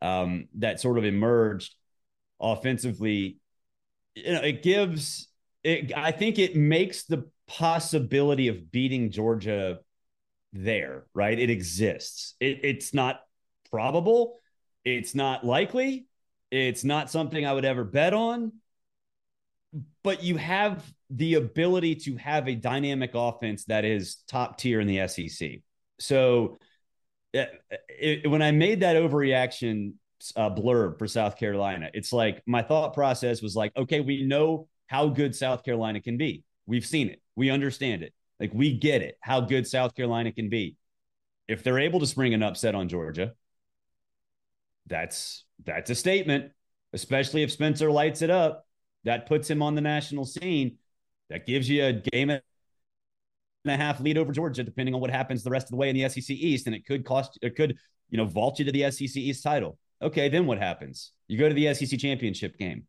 um, 0.00 0.48
that 0.58 0.80
sort 0.80 0.98
of 0.98 1.04
emerged 1.04 1.74
offensively, 2.40 3.38
you 4.14 4.32
know, 4.32 4.40
it 4.40 4.62
gives 4.62 5.28
it. 5.64 5.92
I 5.96 6.12
think 6.12 6.38
it 6.38 6.56
makes 6.56 7.04
the 7.04 7.28
possibility 7.52 8.48
of 8.48 8.70
beating 8.72 9.10
Georgia 9.10 9.78
there, 10.52 11.04
right? 11.14 11.38
It 11.38 11.50
exists. 11.50 12.34
It, 12.40 12.60
it's 12.62 12.94
not 12.94 13.20
probable. 13.70 14.38
It's 14.84 15.14
not 15.14 15.44
likely. 15.44 16.06
It's 16.50 16.84
not 16.84 17.10
something 17.10 17.46
I 17.46 17.52
would 17.52 17.64
ever 17.64 17.84
bet 17.84 18.14
on. 18.14 18.52
But 20.02 20.22
you 20.22 20.36
have 20.36 20.82
the 21.10 21.34
ability 21.34 21.96
to 21.96 22.16
have 22.16 22.48
a 22.48 22.54
dynamic 22.54 23.12
offense 23.14 23.64
that 23.66 23.84
is 23.84 24.16
top 24.28 24.58
tier 24.58 24.80
in 24.80 24.86
the 24.86 25.06
SEC. 25.08 25.60
So 25.98 26.58
it, 27.32 27.50
it, 27.88 28.30
when 28.30 28.42
I 28.42 28.50
made 28.50 28.80
that 28.80 28.96
overreaction 28.96 29.94
uh, 30.36 30.50
blurb 30.50 30.98
for 30.98 31.06
South 31.06 31.38
Carolina, 31.38 31.90
it's 31.94 32.12
like 32.12 32.42
my 32.46 32.62
thought 32.62 32.92
process 32.92 33.40
was 33.40 33.56
like, 33.56 33.74
okay, 33.76 34.00
we 34.00 34.24
know 34.24 34.68
how 34.86 35.08
good 35.08 35.34
South 35.34 35.64
Carolina 35.64 36.00
can 36.00 36.18
be. 36.18 36.44
We've 36.66 36.84
seen 36.84 37.08
it. 37.08 37.21
We 37.36 37.50
understand 37.50 38.02
it. 38.02 38.12
Like 38.40 38.52
we 38.52 38.76
get 38.76 39.02
it, 39.02 39.16
how 39.20 39.40
good 39.40 39.66
South 39.66 39.94
Carolina 39.94 40.32
can 40.32 40.48
be. 40.48 40.76
If 41.48 41.62
they're 41.62 41.78
able 41.78 42.00
to 42.00 42.06
spring 42.06 42.34
an 42.34 42.42
upset 42.42 42.74
on 42.74 42.88
Georgia, 42.88 43.32
that's 44.86 45.44
that's 45.64 45.90
a 45.90 45.94
statement, 45.94 46.52
especially 46.92 47.42
if 47.42 47.52
Spencer 47.52 47.90
lights 47.90 48.22
it 48.22 48.30
up. 48.30 48.66
That 49.04 49.26
puts 49.26 49.48
him 49.48 49.62
on 49.62 49.74
the 49.74 49.80
national 49.80 50.24
scene. 50.24 50.78
That 51.30 51.46
gives 51.46 51.68
you 51.68 51.84
a 51.84 51.92
game 51.92 52.30
and 52.30 52.42
a 53.66 53.76
half 53.76 54.00
lead 54.00 54.18
over 54.18 54.32
Georgia, 54.32 54.62
depending 54.62 54.94
on 54.94 55.00
what 55.00 55.10
happens 55.10 55.42
the 55.42 55.50
rest 55.50 55.66
of 55.66 55.70
the 55.70 55.76
way 55.76 55.88
in 55.88 55.96
the 55.96 56.08
SEC 56.08 56.30
East. 56.30 56.66
And 56.66 56.74
it 56.74 56.86
could 56.86 57.04
cost, 57.04 57.38
it 57.42 57.56
could, 57.56 57.76
you 58.10 58.18
know, 58.18 58.24
vault 58.24 58.58
you 58.58 58.64
to 58.64 58.72
the 58.72 58.90
SEC 58.90 59.16
East 59.16 59.42
title. 59.42 59.78
Okay, 60.00 60.28
then 60.28 60.46
what 60.46 60.58
happens? 60.58 61.12
You 61.28 61.38
go 61.38 61.48
to 61.48 61.54
the 61.54 61.72
SEC 61.74 61.98
championship 61.98 62.58
game. 62.58 62.86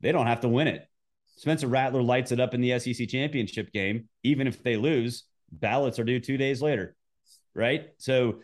They 0.00 0.12
don't 0.12 0.26
have 0.26 0.40
to 0.40 0.48
win 0.48 0.68
it. 0.68 0.88
Spencer 1.36 1.66
Rattler 1.66 2.02
lights 2.02 2.32
it 2.32 2.40
up 2.40 2.54
in 2.54 2.60
the 2.60 2.78
SEC 2.78 3.08
championship 3.08 3.72
game. 3.72 4.08
Even 4.22 4.46
if 4.46 4.62
they 4.62 4.76
lose, 4.76 5.24
ballots 5.50 5.98
are 5.98 6.04
due 6.04 6.20
two 6.20 6.36
days 6.36 6.62
later, 6.62 6.96
right? 7.54 7.88
So 7.98 8.40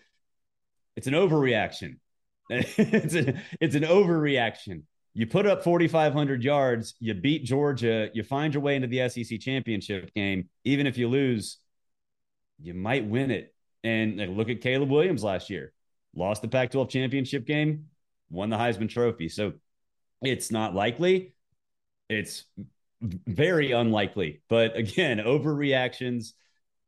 it's 0.97 1.07
an 1.07 1.15
overreaction. 1.15 1.99
it's, 2.51 3.15
a, 3.15 3.41
it's 3.61 3.75
an 3.75 3.83
overreaction. 3.83 4.83
You 5.15 5.27
put 5.27 5.47
up 5.47 5.65
4,500 5.65 6.43
yards, 6.43 6.95
you 7.01 7.15
beat 7.15 7.45
Georgia, 7.45 8.09
you 8.15 8.23
find 8.23 8.55
your 8.55 8.63
way 8.63 8.77
into 8.77 8.89
the 8.89 9.09
SEC 9.09 9.41
championship 9.41 10.13
game. 10.15 10.49
Even 10.65 10.87
if 10.87 10.97
you 10.97 11.09
lose, 11.09 11.59
you 12.61 12.75
might 12.75 13.07
win 13.07 13.31
it. 13.31 13.55
And 13.85 14.17
like, 14.17 14.31
look 14.31 14.49
at 14.49 14.61
Caleb 14.61 14.91
Williams 14.91 15.25
last 15.25 15.51
year, 15.51 15.73
lost 16.15 16.43
the 16.43 16.49
Pac 16.49 16.71
12 16.71 16.89
championship 16.91 17.47
game, 17.47 17.87
won 18.31 18.51
the 18.51 18.57
Heisman 18.57 18.89
Trophy. 18.89 19.29
So 19.29 19.55
it's 20.23 20.51
not 20.51 20.75
likely. 20.75 21.35
It's 22.09 22.45
very 23.01 23.73
unlikely. 23.73 24.43
But 24.49 24.77
again, 24.77 25.19
overreactions. 25.27 26.33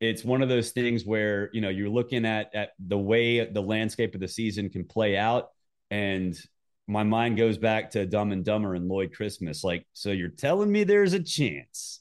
It's 0.01 0.25
one 0.25 0.41
of 0.43 0.49
those 0.49 0.71
things 0.71 1.05
where 1.05 1.51
you 1.53 1.61
know 1.61 1.69
you're 1.69 1.91
looking 1.91 2.25
at 2.25 2.55
at 2.55 2.71
the 2.79 2.99
way 2.99 3.45
the 3.45 3.61
landscape 3.61 4.15
of 4.15 4.21
the 4.21 4.29
season 4.29 4.71
can 4.71 4.85
play 4.85 5.17
out, 5.17 5.51
and 5.91 6.39
my 6.87 7.03
mind 7.03 7.37
goes 7.37 7.59
back 7.59 7.91
to 7.91 8.07
Dumb 8.07 8.33
and 8.33 8.45
Dumber 8.45 8.75
and 8.75 8.89
Lloyd 8.89 9.13
Christmas. 9.15 9.63
Like, 9.63 9.87
so 9.93 10.11
you're 10.11 10.29
telling 10.29 10.73
me 10.73 10.85
there's 10.85 11.13
a 11.13 11.23
chance, 11.23 12.01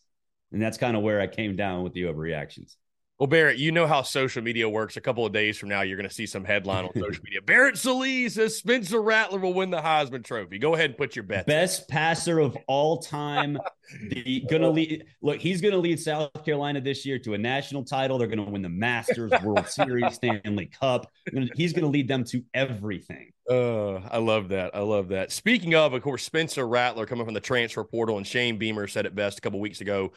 and 0.52 0.62
that's 0.62 0.78
kind 0.78 0.96
of 0.96 1.04
where 1.04 1.20
I 1.20 1.28
came 1.28 1.56
down 1.56 1.84
with 1.84 1.94
the 1.94 2.04
overreactions. 2.04 2.76
Well, 3.20 3.28
Barrett, 3.28 3.58
you 3.58 3.74
know 3.74 3.86
how 3.86 4.02
social 4.04 4.42
media 4.42 4.70
works. 4.70 4.96
A 4.96 5.02
couple 5.02 5.26
of 5.26 5.34
days 5.34 5.58
from 5.58 5.68
now, 5.68 5.82
you're 5.82 5.98
going 5.98 6.08
to 6.08 6.14
see 6.14 6.26
some 6.26 6.46
headline 6.46 6.86
on 6.86 6.92
social 6.94 7.22
media. 7.26 7.42
Barrett 7.42 7.78
Sallee 7.78 8.30
says 8.30 8.56
Spencer 8.56 9.02
Rattler 9.02 9.40
will 9.40 9.54
win 9.54 9.72
the 9.72 9.82
Heisman 9.82 10.24
Trophy. 10.24 10.58
Go 10.58 10.74
ahead 10.74 10.92
and 10.92 10.98
put 10.98 11.18
your 11.18 11.24
bet. 11.24 11.46
Best 11.46 11.90
passer 11.90 12.40
of 12.40 12.58
all 12.68 13.00
time. 13.00 13.60
the 14.10 14.46
gonna 14.50 14.70
lead. 14.70 15.04
Look, 15.22 15.42
he's 15.42 15.60
going 15.60 15.74
to 15.74 15.80
lead 15.80 16.00
South 16.00 16.46
Carolina 16.46 16.80
this 16.80 17.06
year 17.06 17.20
to 17.20 17.34
a 17.34 17.38
national 17.38 17.84
title. 17.84 18.18
They're 18.18 18.28
going 18.28 18.46
to 18.46 18.50
win 18.50 18.62
the 18.62 18.70
Masters, 18.70 19.34
World 19.44 19.68
Series, 19.68 20.16
Stanley 20.16 20.68
Cup. 20.68 21.12
He's 21.56 21.74
going 21.74 21.84
to 21.84 21.90
lead 21.90 22.08
them 22.08 22.24
to 22.26 22.42
everything. 22.54 23.34
Uh, 23.50 23.96
I 23.96 24.20
love 24.20 24.50
that. 24.50 24.76
I 24.76 24.80
love 24.80 25.10
that. 25.10 25.34
Speaking 25.34 25.76
of, 25.76 25.94
of 25.94 26.04
course, 26.04 26.24
Spencer 26.24 26.66
Rattler 26.66 27.06
coming 27.06 27.26
from 27.26 27.34
the 27.34 27.42
transfer 27.42 27.84
portal, 27.84 28.18
and 28.18 28.26
Shane 28.26 28.58
Beamer 28.58 28.88
said 28.88 29.06
it 29.06 29.16
best 29.16 29.40
a 29.40 29.42
couple 29.42 29.60
weeks 29.60 29.82
ago 29.82 30.14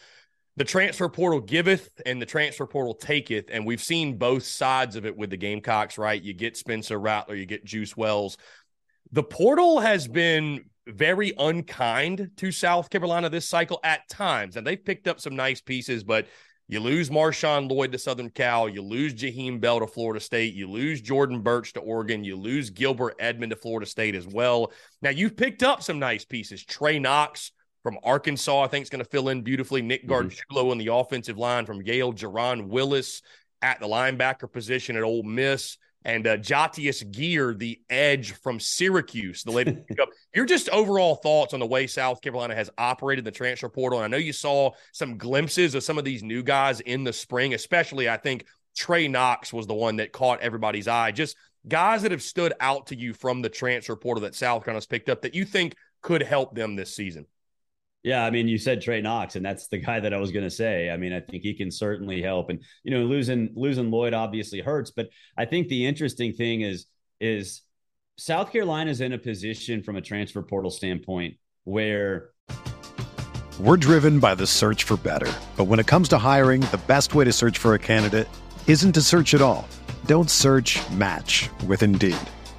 the 0.56 0.64
transfer 0.64 1.08
portal 1.08 1.40
giveth 1.40 1.90
and 2.04 2.20
the 2.20 2.26
transfer 2.26 2.66
portal 2.66 2.94
taketh. 2.94 3.46
And 3.50 3.64
we've 3.66 3.82
seen 3.82 4.18
both 4.18 4.44
sides 4.44 4.96
of 4.96 5.06
it 5.06 5.16
with 5.16 5.30
the 5.30 5.36
Gamecocks, 5.36 5.96
right? 5.96 6.22
You 6.22 6.34
get 6.34 6.56
Spencer 6.56 6.98
Rattler, 6.98 7.34
you 7.34 7.46
get 7.46 7.64
Juice 7.64 7.96
Wells. 7.96 8.36
The 9.12 9.22
portal 9.22 9.80
has 9.80 10.08
been 10.08 10.64
very 10.86 11.32
unkind 11.38 12.30
to 12.36 12.50
South 12.50 12.90
Carolina 12.90 13.30
this 13.30 13.48
cycle 13.48 13.80
at 13.84 14.08
times. 14.08 14.56
And 14.56 14.66
they've 14.66 14.82
picked 14.82 15.06
up 15.06 15.20
some 15.20 15.36
nice 15.36 15.60
pieces, 15.60 16.04
but 16.04 16.26
you 16.68 16.80
lose 16.80 17.10
Marshawn 17.10 17.70
Lloyd 17.70 17.92
to 17.92 17.98
Southern 17.98 18.30
Cal, 18.30 18.68
you 18.68 18.82
lose 18.82 19.14
Jaheim 19.14 19.60
Bell 19.60 19.80
to 19.80 19.86
Florida 19.86 20.20
State, 20.20 20.54
you 20.54 20.70
lose 20.70 21.00
Jordan 21.00 21.40
Burch 21.40 21.72
to 21.74 21.80
Oregon, 21.80 22.24
you 22.24 22.36
lose 22.36 22.70
Gilbert 22.70 23.14
Edmond 23.18 23.50
to 23.50 23.56
Florida 23.56 23.86
State 23.86 24.14
as 24.14 24.26
well. 24.26 24.72
Now 25.02 25.10
you've 25.10 25.36
picked 25.36 25.62
up 25.62 25.82
some 25.82 25.98
nice 25.98 26.24
pieces. 26.24 26.64
Trey 26.64 26.98
Knox 26.98 27.52
from 27.82 27.98
Arkansas, 28.04 28.62
I 28.62 28.68
think 28.68 28.84
is 28.84 28.90
going 28.90 29.04
to 29.04 29.10
fill 29.10 29.28
in 29.28 29.42
beautifully. 29.42 29.82
Nick 29.82 30.06
mm-hmm. 30.06 30.28
Gargiulo 30.28 30.70
on 30.70 30.78
the 30.78 30.88
offensive 30.88 31.38
line 31.38 31.66
from 31.66 31.82
Yale, 31.82 32.12
Jerron 32.12 32.68
Willis 32.68 33.22
at 33.60 33.80
the 33.80 33.86
linebacker 33.86 34.50
position 34.50 34.96
at 34.96 35.02
Ole 35.02 35.22
Miss, 35.22 35.78
and 36.04 36.26
uh, 36.26 36.36
Jatius 36.36 37.08
Geer, 37.12 37.54
the 37.54 37.80
edge 37.88 38.32
from 38.32 38.58
Syracuse, 38.58 39.44
the 39.44 39.52
latest 39.52 39.78
pickup. 39.88 40.08
Your 40.34 40.44
just 40.44 40.68
overall 40.70 41.16
thoughts 41.16 41.54
on 41.54 41.60
the 41.60 41.66
way 41.66 41.86
South 41.86 42.20
Carolina 42.20 42.54
has 42.54 42.70
operated 42.76 43.24
the 43.24 43.30
transfer 43.30 43.68
portal. 43.68 44.00
And 44.00 44.04
I 44.04 44.08
know 44.08 44.22
you 44.22 44.32
saw 44.32 44.72
some 44.92 45.16
glimpses 45.16 45.74
of 45.74 45.84
some 45.84 45.98
of 45.98 46.04
these 46.04 46.22
new 46.22 46.42
guys 46.42 46.80
in 46.80 47.04
the 47.04 47.12
spring, 47.12 47.54
especially 47.54 48.08
I 48.08 48.16
think 48.16 48.46
Trey 48.76 49.06
Knox 49.06 49.52
was 49.52 49.66
the 49.66 49.74
one 49.74 49.96
that 49.96 50.12
caught 50.12 50.40
everybody's 50.40 50.88
eye. 50.88 51.12
Just 51.12 51.36
guys 51.68 52.02
that 52.02 52.10
have 52.10 52.22
stood 52.22 52.52
out 52.60 52.88
to 52.88 52.96
you 52.96 53.14
from 53.14 53.42
the 53.42 53.48
transfer 53.48 53.94
portal 53.94 54.22
that 54.22 54.34
South 54.34 54.64
Carolina's 54.64 54.86
picked 54.86 55.08
up 55.08 55.22
that 55.22 55.34
you 55.34 55.44
think 55.44 55.76
could 56.00 56.22
help 56.22 56.54
them 56.54 56.74
this 56.74 56.94
season. 56.94 57.26
Yeah, 58.02 58.24
I 58.24 58.30
mean, 58.30 58.48
you 58.48 58.58
said 58.58 58.82
Trey 58.82 59.00
Knox, 59.00 59.36
and 59.36 59.46
that's 59.46 59.68
the 59.68 59.78
guy 59.78 60.00
that 60.00 60.12
I 60.12 60.16
was 60.16 60.32
going 60.32 60.44
to 60.44 60.50
say. 60.50 60.90
I 60.90 60.96
mean, 60.96 61.12
I 61.12 61.20
think 61.20 61.44
he 61.44 61.54
can 61.54 61.70
certainly 61.70 62.20
help, 62.20 62.50
and 62.50 62.60
you 62.82 62.90
know, 62.90 63.04
losing 63.04 63.50
losing 63.54 63.90
Lloyd 63.90 64.12
obviously 64.12 64.60
hurts, 64.60 64.90
but 64.90 65.08
I 65.36 65.44
think 65.44 65.68
the 65.68 65.86
interesting 65.86 66.32
thing 66.32 66.62
is 66.62 66.86
is 67.20 67.62
South 68.16 68.50
Carolina 68.50 68.90
is 68.90 69.00
in 69.00 69.12
a 69.12 69.18
position 69.18 69.82
from 69.82 69.96
a 69.96 70.00
transfer 70.00 70.42
portal 70.42 70.70
standpoint 70.70 71.36
where 71.64 72.30
we're 73.60 73.76
driven 73.76 74.18
by 74.18 74.34
the 74.34 74.46
search 74.46 74.82
for 74.82 74.96
better, 74.96 75.32
but 75.56 75.64
when 75.64 75.78
it 75.78 75.86
comes 75.86 76.08
to 76.08 76.18
hiring, 76.18 76.62
the 76.72 76.80
best 76.88 77.14
way 77.14 77.24
to 77.24 77.32
search 77.32 77.58
for 77.58 77.74
a 77.74 77.78
candidate 77.78 78.28
isn't 78.66 78.92
to 78.92 79.02
search 79.02 79.34
at 79.34 79.42
all. 79.42 79.68
Don't 80.06 80.30
search. 80.30 80.80
Match 80.90 81.48
with 81.66 81.82
Indeed. 81.82 82.16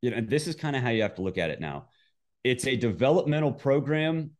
you 0.00 0.10
know, 0.10 0.16
and 0.16 0.28
this 0.28 0.46
is 0.46 0.54
kind 0.54 0.76
of 0.76 0.82
how 0.82 0.90
you 0.90 1.02
have 1.02 1.16
to 1.16 1.22
look 1.22 1.38
at 1.38 1.50
it 1.50 1.60
now. 1.60 1.86
It's 2.44 2.66
a 2.66 2.76
developmental 2.76 3.52
program 3.52 4.30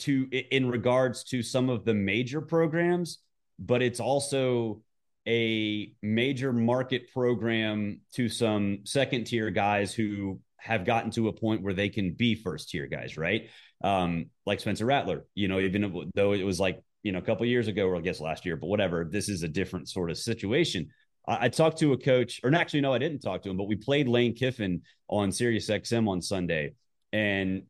to 0.00 0.28
in 0.30 0.68
regards 0.68 1.24
to 1.24 1.42
some 1.42 1.68
of 1.68 1.84
the 1.84 1.94
major 1.94 2.40
programs, 2.40 3.18
but 3.58 3.82
it's 3.82 4.00
also 4.00 4.82
a 5.26 5.92
major 6.02 6.52
market 6.52 7.12
program 7.12 8.00
to 8.14 8.28
some 8.28 8.80
second 8.84 9.24
tier 9.24 9.50
guys 9.50 9.92
who 9.92 10.40
have 10.56 10.84
gotten 10.84 11.10
to 11.10 11.28
a 11.28 11.32
point 11.32 11.62
where 11.62 11.74
they 11.74 11.88
can 11.88 12.12
be 12.12 12.34
first 12.34 12.70
tier 12.70 12.86
guys, 12.86 13.16
right? 13.16 13.48
Um, 13.82 14.26
like 14.46 14.60
Spencer 14.60 14.86
Rattler, 14.86 15.24
you 15.34 15.48
know, 15.48 15.60
even 15.60 16.10
though 16.14 16.32
it 16.32 16.42
was 16.42 16.58
like, 16.58 16.82
you 17.02 17.12
know, 17.12 17.18
a 17.18 17.22
couple 17.22 17.46
years 17.46 17.68
ago, 17.68 17.86
or 17.86 17.96
I 17.96 18.00
guess 18.00 18.20
last 18.20 18.44
year, 18.44 18.56
but 18.56 18.66
whatever, 18.66 19.04
this 19.04 19.28
is 19.28 19.42
a 19.42 19.48
different 19.48 19.88
sort 19.88 20.10
of 20.10 20.18
situation. 20.18 20.88
I, 21.28 21.48
talked 21.50 21.78
to 21.80 21.92
a 21.92 21.98
coach, 21.98 22.40
or 22.42 22.54
actually, 22.54 22.80
no, 22.80 22.92
I 22.92 22.98
didn't 22.98 23.20
talk 23.20 23.42
to 23.42 23.50
him, 23.50 23.56
but 23.58 23.68
we 23.68 23.76
played 23.76 24.08
Lane 24.08 24.34
Kiffin 24.34 24.82
on 25.08 25.30
Sirius 25.30 25.68
XM 25.68 26.08
on 26.08 26.22
Sunday. 26.22 26.72
And 27.12 27.64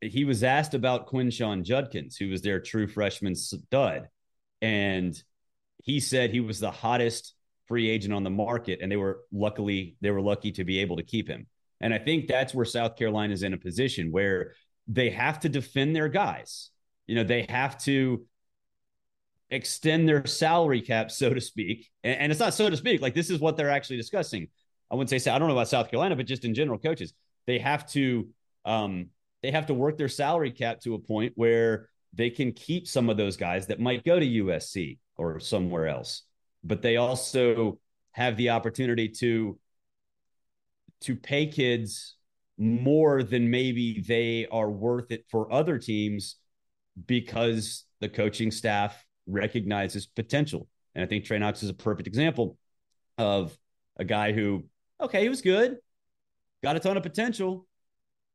he 0.00 0.24
was 0.24 0.42
asked 0.42 0.74
about 0.74 1.08
Quinshon 1.08 1.62
Judkins, 1.62 2.16
who 2.16 2.30
was 2.30 2.40
their 2.40 2.58
true 2.58 2.86
freshman 2.86 3.34
stud. 3.34 4.08
And 4.62 5.20
he 5.82 6.00
said 6.00 6.30
he 6.30 6.40
was 6.40 6.58
the 6.58 6.70
hottest 6.70 7.34
free 7.66 7.90
agent 7.90 8.14
on 8.14 8.22
the 8.22 8.30
market. 8.30 8.78
And 8.80 8.90
they 8.90 8.96
were 8.96 9.20
luckily, 9.30 9.96
they 10.00 10.10
were 10.10 10.22
lucky 10.22 10.52
to 10.52 10.64
be 10.64 10.78
able 10.78 10.96
to 10.96 11.02
keep 11.02 11.28
him. 11.28 11.46
And 11.80 11.92
I 11.92 11.98
think 11.98 12.28
that's 12.28 12.54
where 12.54 12.64
South 12.64 12.96
Carolina 12.96 13.34
is 13.34 13.42
in 13.42 13.52
a 13.52 13.58
position 13.58 14.12
where 14.12 14.54
they 14.86 15.10
have 15.10 15.40
to 15.40 15.48
defend 15.48 15.94
their 15.94 16.08
guys. 16.08 16.70
You 17.06 17.16
know, 17.16 17.24
they 17.24 17.44
have 17.48 17.76
to 17.84 18.24
extend 19.52 20.08
their 20.08 20.26
salary 20.26 20.80
cap, 20.80 21.10
so 21.10 21.32
to 21.32 21.40
speak. 21.40 21.90
And, 22.02 22.18
and, 22.18 22.32
it's 22.32 22.40
not 22.40 22.54
so 22.54 22.70
to 22.70 22.76
speak, 22.76 23.02
like 23.02 23.14
this 23.14 23.30
is 23.30 23.38
what 23.38 23.56
they're 23.56 23.70
actually 23.70 23.98
discussing. 23.98 24.48
I 24.90 24.96
wouldn't 24.96 25.10
say, 25.22 25.30
I 25.30 25.38
don't 25.38 25.48
know 25.48 25.54
about 25.54 25.68
South 25.68 25.90
Carolina, 25.90 26.16
but 26.16 26.26
just 26.26 26.44
in 26.44 26.54
general, 26.54 26.78
coaches, 26.78 27.12
they 27.46 27.58
have 27.58 27.86
to, 27.92 28.28
um, 28.64 29.10
they 29.42 29.50
have 29.50 29.66
to 29.66 29.74
work 29.74 29.98
their 29.98 30.08
salary 30.08 30.50
cap 30.50 30.80
to 30.80 30.94
a 30.94 30.98
point 30.98 31.34
where 31.36 31.88
they 32.14 32.30
can 32.30 32.52
keep 32.52 32.88
some 32.88 33.08
of 33.10 33.16
those 33.16 33.36
guys 33.36 33.66
that 33.66 33.78
might 33.78 34.04
go 34.04 34.18
to 34.18 34.26
USC 34.26 34.98
or 35.16 35.38
somewhere 35.38 35.86
else, 35.86 36.22
but 36.64 36.82
they 36.82 36.96
also 36.96 37.78
have 38.12 38.36
the 38.36 38.50
opportunity 38.50 39.08
to, 39.08 39.58
to 41.02 41.16
pay 41.16 41.46
kids 41.46 42.16
more 42.58 43.22
than 43.22 43.50
maybe 43.50 44.00
they 44.06 44.46
are 44.50 44.70
worth 44.70 45.10
it 45.10 45.24
for 45.30 45.52
other 45.52 45.78
teams 45.78 46.36
because 47.06 47.84
the 48.00 48.08
coaching 48.08 48.50
staff 48.50 49.04
recognizes 49.26 50.06
potential. 50.06 50.68
And 50.94 51.04
I 51.04 51.06
think 51.06 51.24
Trey 51.24 51.38
Knox 51.38 51.62
is 51.62 51.70
a 51.70 51.74
perfect 51.74 52.06
example 52.06 52.58
of 53.18 53.56
a 53.96 54.04
guy 54.04 54.32
who, 54.32 54.64
okay, 55.00 55.22
he 55.22 55.28
was 55.28 55.42
good, 55.42 55.78
got 56.62 56.76
a 56.76 56.80
ton 56.80 56.96
of 56.96 57.02
potential. 57.02 57.66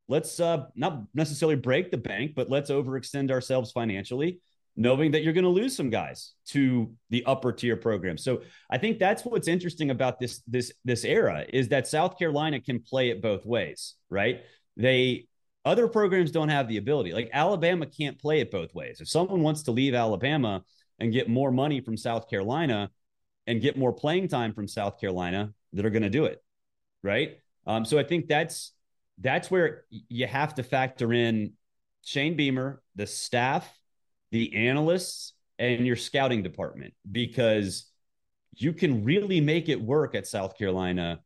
Let's 0.08 0.39
uh, 0.39 0.67
not 0.76 1.04
necessarily 1.13 1.56
break 1.56 1.91
the 1.91 1.97
bank, 1.97 2.34
but 2.36 2.50
let's 2.50 2.71
overextend 2.71 3.32
ourselves 3.32 3.71
financially. 3.71 4.39
knowing 4.78 5.12
that 5.12 5.23
you're 5.23 5.34
going 5.34 5.43
to 5.43 5.50
lose 5.50 5.76
some 5.76 5.89
guys 5.89 6.34
to 6.45 6.93
the 7.10 7.26
upper 7.26 7.52
tier 7.52 7.76
program. 7.76 8.17
So 8.17 8.43
I 8.69 8.78
think 8.78 9.00
that's 9.00 9.26
what's 9.26 9.47
interesting 9.47 9.89
about 9.89 10.19
this 10.19 10.43
this 10.47 10.71
this 10.86 11.04
era 11.04 11.45
is 11.52 11.67
that 11.69 11.88
South 11.88 12.17
Carolina 12.17 12.62
can 12.62 12.80
play 12.80 13.10
it 13.10 13.21
both 13.21 13.45
ways, 13.45 13.95
right? 14.10 14.43
They 14.78 15.28
other 15.65 15.88
programs 15.88 16.32
don't 16.32 16.50
have 16.50 16.67
the 16.67 16.78
ability. 16.78 17.12
Like 17.12 17.32
Alabama 17.34 17.88
can't 17.88 18.19
play 18.19 18.39
it 18.39 18.52
both 18.52 18.73
ways. 18.73 19.02
If 19.02 19.10
someone 19.10 19.41
wants 19.41 19.63
to 19.63 19.71
leave 19.71 19.95
Alabama 19.95 20.63
and 21.00 21.14
get 21.14 21.30
more 21.30 21.52
money 21.52 21.82
from 21.82 21.98
South 21.98 22.30
Carolina 22.30 22.90
and 23.46 23.62
get 23.62 23.78
more 23.78 23.94
playing 23.94 24.28
time 24.28 24.54
from 24.54 24.68
South 24.68 25.00
Carolina, 25.00 25.54
that 25.74 25.86
are 25.86 25.90
going 25.90 26.04
to 26.04 26.10
do 26.10 26.26
it, 26.26 26.44
right? 27.04 27.40
Um, 27.66 27.86
so 27.86 28.00
I 28.00 28.04
think 28.04 28.28
that's 28.28 28.74
that's 29.20 29.50
where 29.50 29.84
you 29.90 30.28
have 30.28 30.56
to 30.56 30.64
factor 30.64 31.12
in 31.12 31.54
Shane 32.04 32.36
Beamer, 32.36 32.82
the 32.96 33.08
staff, 33.08 33.68
the 34.32 34.56
analysts, 34.56 35.34
and 35.60 35.86
your 35.86 35.96
scouting 35.96 36.44
department 36.44 36.94
because 37.12 37.92
you 38.56 38.74
can 38.74 39.04
really 39.04 39.42
make 39.42 39.70
it 39.70 39.82
work 39.82 40.16
at 40.16 40.28
South 40.28 40.58
Carolina 40.58 41.20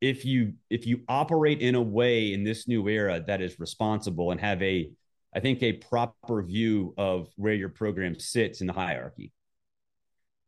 if 0.00 0.24
you 0.24 0.54
if 0.70 0.86
you 0.86 1.00
operate 1.08 1.60
in 1.60 1.74
a 1.74 1.82
way 1.82 2.32
in 2.32 2.44
this 2.44 2.68
new 2.68 2.88
era 2.88 3.22
that 3.26 3.40
is 3.40 3.58
responsible 3.58 4.30
and 4.30 4.40
have 4.40 4.62
a 4.62 4.90
I 5.36 5.40
think 5.40 5.62
a 5.62 5.74
proper 5.74 6.42
view 6.42 6.94
of 6.96 7.28
where 7.36 7.52
your 7.52 7.68
program 7.68 8.18
sits 8.18 8.62
in 8.62 8.66
the 8.66 8.72
hierarchy. 8.72 9.32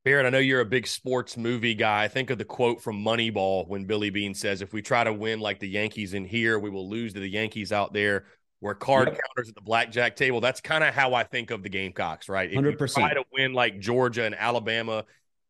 Barrett, 0.02 0.24
I 0.24 0.30
know 0.30 0.38
you're 0.38 0.62
a 0.62 0.64
big 0.64 0.86
sports 0.86 1.36
movie 1.36 1.74
guy. 1.74 2.04
I 2.04 2.08
think 2.08 2.30
of 2.30 2.38
the 2.38 2.46
quote 2.46 2.80
from 2.80 3.04
Moneyball 3.04 3.68
when 3.68 3.84
Billy 3.84 4.08
Beane 4.08 4.32
says, 4.32 4.62
If 4.62 4.72
we 4.72 4.80
try 4.80 5.04
to 5.04 5.12
win 5.12 5.40
like 5.40 5.60
the 5.60 5.68
Yankees 5.68 6.14
in 6.14 6.24
here, 6.24 6.58
we 6.58 6.70
will 6.70 6.88
lose 6.88 7.12
to 7.12 7.20
the 7.20 7.28
Yankees 7.28 7.70
out 7.70 7.92
there. 7.92 8.24
Where 8.60 8.74
card 8.74 9.08
yep. 9.08 9.20
counters 9.20 9.50
at 9.50 9.54
the 9.54 9.60
blackjack 9.60 10.16
table. 10.16 10.40
That's 10.40 10.60
kind 10.60 10.82
of 10.82 10.92
how 10.92 11.14
I 11.14 11.22
think 11.22 11.52
of 11.52 11.62
the 11.62 11.68
Gamecocks, 11.68 12.28
right? 12.28 12.52
Hundred 12.52 12.76
percent. 12.76 13.06
Try 13.06 13.14
to 13.14 13.24
win 13.32 13.52
like 13.52 13.78
Georgia 13.78 14.24
and 14.24 14.34
Alabama 14.34 15.04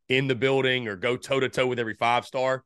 in 0.09 0.27
the 0.27 0.35
building, 0.35 0.87
or 0.87 0.95
go 0.95 1.17
toe 1.17 1.39
to 1.39 1.49
toe 1.49 1.65
with 1.65 1.79
every 1.79 1.95
five 1.95 2.25
star. 2.25 2.63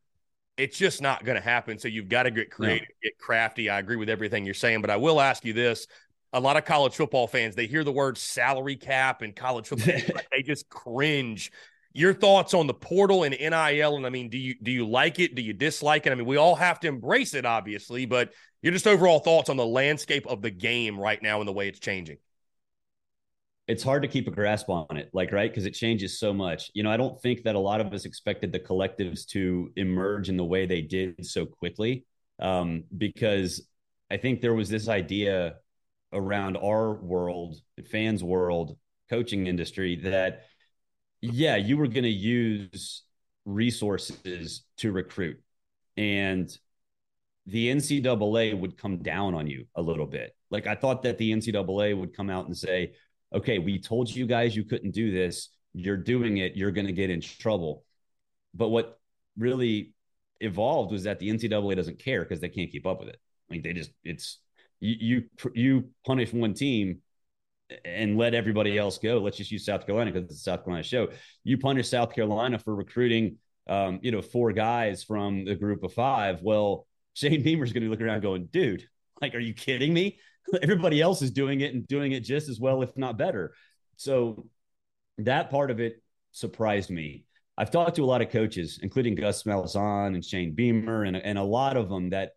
It's 0.57 0.77
just 0.77 1.01
not 1.01 1.23
going 1.23 1.37
to 1.37 1.41
happen. 1.41 1.79
So 1.79 1.87
you've 1.87 2.09
got 2.09 2.23
to 2.23 2.31
get 2.31 2.51
creative, 2.51 2.89
no. 2.89 3.09
get 3.09 3.17
crafty. 3.17 3.69
I 3.69 3.79
agree 3.79 3.95
with 3.95 4.09
everything 4.09 4.43
you're 4.43 4.53
saying, 4.53 4.81
but 4.81 4.89
I 4.89 4.97
will 4.97 5.21
ask 5.21 5.45
you 5.45 5.53
this: 5.53 5.87
a 6.33 6.39
lot 6.39 6.57
of 6.57 6.65
college 6.65 6.95
football 6.95 7.27
fans 7.27 7.55
they 7.55 7.67
hear 7.67 7.83
the 7.83 7.91
word 7.91 8.17
salary 8.17 8.75
cap 8.75 9.21
and 9.21 9.35
college 9.35 9.67
football, 9.67 9.95
they 10.31 10.41
just 10.41 10.67
cringe 10.67 11.51
your 11.93 12.13
thoughts 12.13 12.53
on 12.53 12.65
the 12.65 12.73
portal 12.73 13.23
and 13.23 13.35
NIL, 13.39 13.95
and 13.97 14.05
I 14.05 14.09
mean, 14.09 14.29
do 14.29 14.37
you 14.37 14.55
do 14.61 14.71
you 14.71 14.87
like 14.87 15.19
it? 15.19 15.35
Do 15.35 15.41
you 15.41 15.53
dislike 15.53 16.07
it? 16.07 16.11
I 16.11 16.15
mean, 16.15 16.25
we 16.25 16.37
all 16.37 16.55
have 16.55 16.79
to 16.81 16.87
embrace 16.87 17.35
it, 17.35 17.45
obviously, 17.45 18.05
but 18.05 18.33
your 18.63 18.73
just 18.73 18.87
overall 18.87 19.19
thoughts 19.19 19.49
on 19.49 19.57
the 19.57 19.65
landscape 19.65 20.25
of 20.27 20.41
the 20.41 20.49
game 20.49 20.99
right 20.99 21.21
now 21.21 21.39
and 21.39 21.47
the 21.47 21.53
way 21.53 21.67
it's 21.67 21.79
changing. 21.79 22.17
It's 23.67 23.83
hard 23.83 24.01
to 24.01 24.09
keep 24.09 24.27
a 24.27 24.31
grasp 24.31 24.69
on 24.69 24.97
it, 24.97 25.09
like 25.13 25.31
right, 25.31 25.49
because 25.49 25.65
it 25.65 25.71
changes 25.71 26.19
so 26.19 26.33
much. 26.33 26.71
You 26.73 26.83
know, 26.83 26.91
I 26.91 26.97
don't 26.97 27.21
think 27.21 27.43
that 27.43 27.55
a 27.55 27.59
lot 27.59 27.79
of 27.79 27.93
us 27.93 28.05
expected 28.05 28.51
the 28.51 28.59
collectives 28.59 29.25
to 29.27 29.71
emerge 29.75 30.29
in 30.29 30.35
the 30.35 30.43
way 30.43 30.65
they 30.65 30.81
did 30.81 31.25
so 31.25 31.45
quickly, 31.45 32.05
um, 32.39 32.83
because 32.97 33.67
I 34.09 34.17
think 34.17 34.41
there 34.41 34.53
was 34.53 34.67
this 34.67 34.89
idea 34.89 35.55
around 36.13 36.57
our 36.57 36.93
world, 36.93 37.57
fans' 37.91 38.23
world, 38.23 38.77
coaching 39.09 39.47
industry 39.47 39.95
that 39.97 40.45
yeah, 41.21 41.55
you 41.55 41.77
were 41.77 41.87
going 41.87 42.03
to 42.03 42.09
use 42.09 43.03
resources 43.45 44.63
to 44.77 44.91
recruit. 44.91 45.41
And 45.95 46.55
the 47.45 47.69
NCAA 47.69 48.57
would 48.59 48.77
come 48.77 48.97
down 48.97 49.33
on 49.33 49.47
you 49.47 49.65
a 49.75 49.81
little 49.81 50.05
bit. 50.05 50.35
Like 50.49 50.67
I 50.67 50.75
thought 50.75 51.03
that 51.03 51.17
the 51.17 51.31
NCAA 51.31 51.97
would 51.97 52.15
come 52.15 52.29
out 52.29 52.45
and 52.45 52.57
say, 52.57 52.93
okay, 53.33 53.57
we 53.59 53.79
told 53.79 54.09
you 54.09 54.25
guys 54.25 54.55
you 54.55 54.63
couldn't 54.63 54.91
do 54.91 55.11
this. 55.11 55.49
You're 55.73 55.97
doing 55.97 56.37
it. 56.37 56.55
You're 56.55 56.71
going 56.71 56.87
to 56.87 56.93
get 56.93 57.09
in 57.09 57.21
trouble. 57.21 57.85
But 58.53 58.69
what 58.69 58.99
really 59.37 59.93
evolved 60.39 60.91
was 60.91 61.03
that 61.03 61.19
the 61.19 61.29
NCAA 61.29 61.75
doesn't 61.75 61.99
care 61.99 62.21
because 62.21 62.39
they 62.39 62.49
can't 62.49 62.71
keep 62.71 62.85
up 62.85 62.99
with 62.99 63.09
it. 63.09 63.19
Like 63.49 63.63
they 63.63 63.73
just, 63.73 63.91
it's, 64.03 64.39
you, 64.83 65.23
you, 65.53 65.89
punish 66.05 66.33
one 66.33 66.53
team 66.53 66.99
and 67.85 68.17
let 68.17 68.33
everybody 68.33 68.77
else 68.77 68.97
go. 68.97 69.19
Let's 69.19 69.37
just 69.37 69.51
use 69.51 69.65
South 69.65 69.85
Carolina 69.85 70.11
because 70.11 70.29
it's 70.29 70.43
South 70.43 70.63
Carolina 70.63 70.83
show. 70.83 71.07
You 71.43 71.57
punish 71.57 71.89
South 71.89 72.13
Carolina 72.13 72.59
for 72.59 72.75
recruiting, 72.75 73.37
um, 73.67 73.99
you 74.01 74.11
know, 74.11 74.21
four 74.21 74.51
guys 74.51 75.03
from 75.03 75.45
the 75.45 75.55
group 75.55 75.83
of 75.83 75.93
five. 75.93 76.41
Well, 76.41 76.85
Shane 77.13 77.43
Beamer's 77.43 77.71
going 77.71 77.83
to 77.83 77.89
look 77.89 78.01
around 78.01 78.21
going, 78.21 78.45
dude, 78.47 78.87
like, 79.21 79.35
are 79.35 79.39
you 79.39 79.53
kidding 79.53 79.93
me? 79.93 80.19
Everybody 80.61 81.01
else 81.01 81.21
is 81.21 81.31
doing 81.31 81.61
it 81.61 81.73
and 81.73 81.87
doing 81.87 82.11
it 82.11 82.21
just 82.21 82.49
as 82.49 82.59
well, 82.59 82.81
if 82.81 82.95
not 82.97 83.17
better. 83.17 83.53
So 83.95 84.47
that 85.19 85.49
part 85.49 85.71
of 85.71 85.79
it 85.79 86.03
surprised 86.31 86.89
me. 86.89 87.25
I've 87.57 87.71
talked 87.71 87.95
to 87.95 88.03
a 88.03 88.05
lot 88.05 88.21
of 88.21 88.31
coaches, 88.31 88.79
including 88.81 89.15
Gus 89.15 89.43
Malzahn 89.43 90.15
and 90.15 90.25
Shane 90.25 90.53
Beamer, 90.53 91.03
and, 91.03 91.15
and 91.15 91.37
a 91.37 91.43
lot 91.43 91.77
of 91.77 91.87
them 91.87 92.09
that 92.09 92.31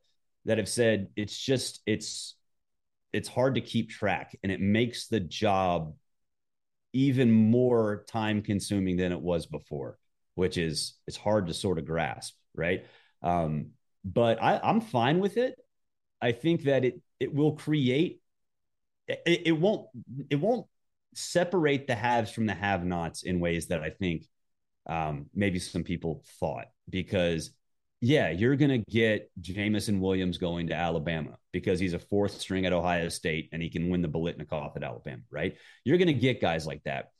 that 0.46 0.58
have 0.58 0.68
said 0.68 1.08
it's 1.16 1.36
just 1.38 1.80
it's 1.86 2.34
it's 3.12 3.28
hard 3.28 3.54
to 3.56 3.60
keep 3.60 3.90
track 3.90 4.36
and 4.42 4.50
it 4.50 4.60
makes 4.60 5.08
the 5.08 5.20
job 5.20 5.94
even 6.92 7.30
more 7.30 8.04
time 8.08 8.42
consuming 8.42 8.96
than 8.96 9.12
it 9.12 9.20
was 9.20 9.46
before 9.46 9.98
which 10.34 10.56
is 10.58 10.94
it's 11.06 11.16
hard 11.16 11.46
to 11.46 11.54
sort 11.54 11.78
of 11.78 11.84
grasp 11.86 12.34
right? 12.56 12.86
Um, 13.22 13.68
but 14.04 14.42
I, 14.42 14.60
i'm 14.62 14.80
fine 14.80 15.18
with 15.18 15.36
it. 15.36 15.56
I 16.22 16.32
think 16.32 16.64
that 16.64 16.84
it 16.84 17.00
it 17.20 17.34
will 17.34 17.52
create 17.52 18.20
it, 19.08 19.42
it 19.46 19.52
won't 19.58 19.88
it 20.30 20.36
won't 20.36 20.66
separate 21.14 21.86
the 21.86 21.94
haves 21.94 22.30
from 22.30 22.46
the 22.46 22.54
have 22.54 22.84
nots 22.84 23.22
in 23.22 23.40
ways 23.40 23.68
that 23.68 23.80
i 23.82 23.88
think 23.88 24.26
um, 24.86 25.26
maybe 25.34 25.58
some 25.58 25.82
people 25.82 26.22
thought 26.38 26.66
because 26.88 27.50
yeah, 28.00 28.30
you're 28.30 28.56
going 28.56 28.70
to 28.70 28.90
get 28.90 29.30
Jameson 29.40 30.00
Williams 30.00 30.36
going 30.36 30.66
to 30.68 30.74
Alabama 30.74 31.38
because 31.52 31.80
he's 31.80 31.94
a 31.94 31.98
fourth 31.98 32.40
string 32.40 32.66
at 32.66 32.72
Ohio 32.72 33.08
State 33.08 33.48
and 33.52 33.62
he 33.62 33.70
can 33.70 33.88
win 33.88 34.02
the 34.02 34.08
Biletnikoff 34.08 34.76
at 34.76 34.82
Alabama, 34.82 35.22
right? 35.30 35.56
You're 35.84 35.98
going 35.98 36.08
to 36.08 36.14
get 36.14 36.40
guys 36.40 36.66
like 36.66 36.82
that. 36.84 37.10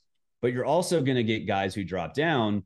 But 0.41 0.53
you're 0.53 0.65
also 0.65 1.01
going 1.01 1.15
to 1.17 1.23
get 1.23 1.47
guys 1.47 1.73
who 1.73 1.83
drop 1.83 2.13
down 2.13 2.63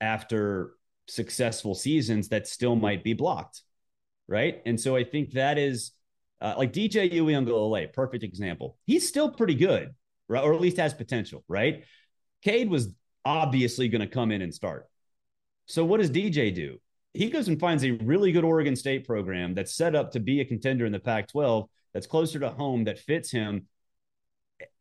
after 0.00 0.72
successful 1.08 1.74
seasons 1.74 2.28
that 2.28 2.48
still 2.48 2.74
might 2.74 3.04
be 3.04 3.12
blocked, 3.12 3.60
right? 4.28 4.62
And 4.64 4.80
so 4.80 4.96
I 4.96 5.04
think 5.04 5.32
that 5.32 5.58
is 5.58 5.92
uh, 6.40 6.54
like 6.56 6.72
DJ 6.72 7.12
Uiagalelei, 7.12 7.92
perfect 7.92 8.24
example. 8.24 8.78
He's 8.86 9.06
still 9.06 9.30
pretty 9.30 9.54
good, 9.54 9.94
right? 10.26 10.42
Or 10.42 10.54
at 10.54 10.60
least 10.60 10.78
has 10.78 10.94
potential, 10.94 11.44
right? 11.48 11.84
Cade 12.42 12.70
was 12.70 12.94
obviously 13.26 13.88
going 13.88 14.00
to 14.00 14.06
come 14.06 14.32
in 14.32 14.40
and 14.40 14.54
start. 14.54 14.88
So 15.66 15.84
what 15.84 16.00
does 16.00 16.10
DJ 16.10 16.54
do? 16.54 16.78
He 17.14 17.30
goes 17.30 17.48
and 17.48 17.60
finds 17.60 17.84
a 17.84 17.92
really 17.92 18.32
good 18.32 18.44
Oregon 18.44 18.76
State 18.76 19.06
program 19.06 19.54
that's 19.54 19.74
set 19.74 19.94
up 19.94 20.12
to 20.12 20.20
be 20.20 20.40
a 20.40 20.44
contender 20.44 20.86
in 20.86 20.92
the 20.92 20.98
Pac 20.98 21.28
12, 21.28 21.68
that's 21.92 22.06
closer 22.06 22.38
to 22.38 22.50
home, 22.50 22.84
that 22.84 22.98
fits 22.98 23.30
him. 23.30 23.66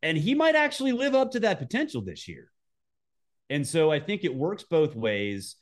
And 0.01 0.17
he 0.17 0.33
might 0.33 0.55
actually 0.55 0.93
live 0.93 1.15
up 1.15 1.31
to 1.31 1.41
that 1.41 1.59
potential 1.59 2.01
this 2.01 2.27
year. 2.27 2.51
And 3.49 3.67
so 3.67 3.91
I 3.91 3.99
think 3.99 4.23
it 4.23 4.33
works 4.33 4.63
both 4.63 4.95
ways. 4.95 5.57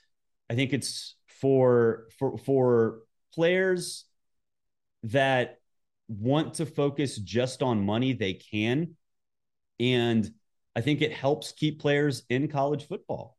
I 0.50 0.56
think 0.56 0.74
it's 0.74 1.16
for 1.42 2.08
for 2.20 2.38
for 2.38 3.00
players 3.34 4.06
that 5.04 5.58
want 6.08 6.56
to 6.56 6.66
focus 6.66 7.18
just 7.18 7.64
on 7.64 7.86
money, 7.86 8.14
they 8.14 8.34
can. 8.34 8.96
And 9.80 10.30
I 10.76 10.82
think 10.82 11.02
it 11.02 11.14
helps 11.14 11.52
keep 11.52 11.80
players 11.80 12.24
in 12.30 12.48
college 12.48 12.88
football. 12.88 13.38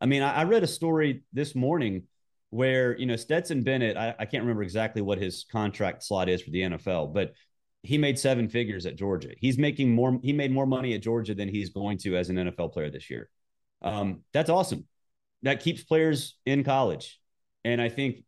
I 0.00 0.06
mean, 0.06 0.22
I, 0.22 0.32
I 0.32 0.44
read 0.44 0.62
a 0.62 0.68
story 0.68 1.22
this 1.32 1.54
morning 1.54 2.04
where 2.52 2.98
you 2.98 3.06
know 3.06 3.16
Stetson 3.16 3.62
Bennett, 3.62 3.96
I, 3.96 4.14
I, 4.18 4.26
can't 4.26 4.42
remember 4.42 4.62
exactly 4.62 5.00
what 5.00 5.16
his 5.16 5.46
contract 5.50 6.04
slot 6.04 6.28
is 6.28 6.42
for 6.42 6.50
the 6.50 6.60
NFL, 6.60 7.14
but 7.14 7.32
he 7.82 7.96
made 7.96 8.18
seven 8.18 8.46
figures 8.46 8.84
at 8.84 8.94
Georgia. 8.94 9.30
He's 9.38 9.56
making 9.56 9.94
more. 9.94 10.20
He 10.22 10.34
made 10.34 10.52
more 10.52 10.66
money 10.66 10.92
at 10.92 11.00
Georgia 11.00 11.34
than 11.34 11.48
he's 11.48 11.70
going 11.70 11.96
to 11.98 12.14
as 12.14 12.28
an 12.28 12.36
NFL 12.36 12.74
player 12.74 12.90
this 12.90 13.08
year. 13.08 13.30
Um, 13.80 14.20
that's 14.34 14.50
awesome. 14.50 14.86
That 15.44 15.60
keeps 15.60 15.82
players 15.82 16.36
in 16.44 16.62
college, 16.62 17.18
and 17.64 17.80
I 17.80 17.88
think 17.88 18.22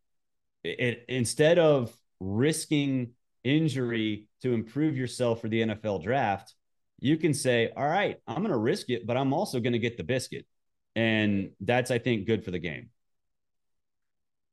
it, 0.63 1.05
instead 1.07 1.59
of 1.59 1.95
risking 2.19 3.11
injury 3.43 4.27
to 4.41 4.53
improve 4.53 4.97
yourself 4.97 5.39
for 5.39 5.49
the 5.49 5.61
NFL 5.61 6.01
draft, 6.01 6.55
you 6.99 7.17
can 7.17 7.35
say, 7.35 7.69
"All 7.77 7.87
right, 7.87 8.17
I'm 8.25 8.37
going 8.37 8.49
to 8.49 8.57
risk 8.57 8.89
it, 8.89 9.05
but 9.05 9.17
I'm 9.17 9.33
also 9.33 9.59
going 9.59 9.73
to 9.73 9.79
get 9.79 9.97
the 9.97 10.03
biscuit," 10.03 10.47
and 10.95 11.51
that's 11.59 11.91
I 11.91 11.99
think 11.99 12.25
good 12.25 12.43
for 12.43 12.49
the 12.49 12.57
game. 12.57 12.89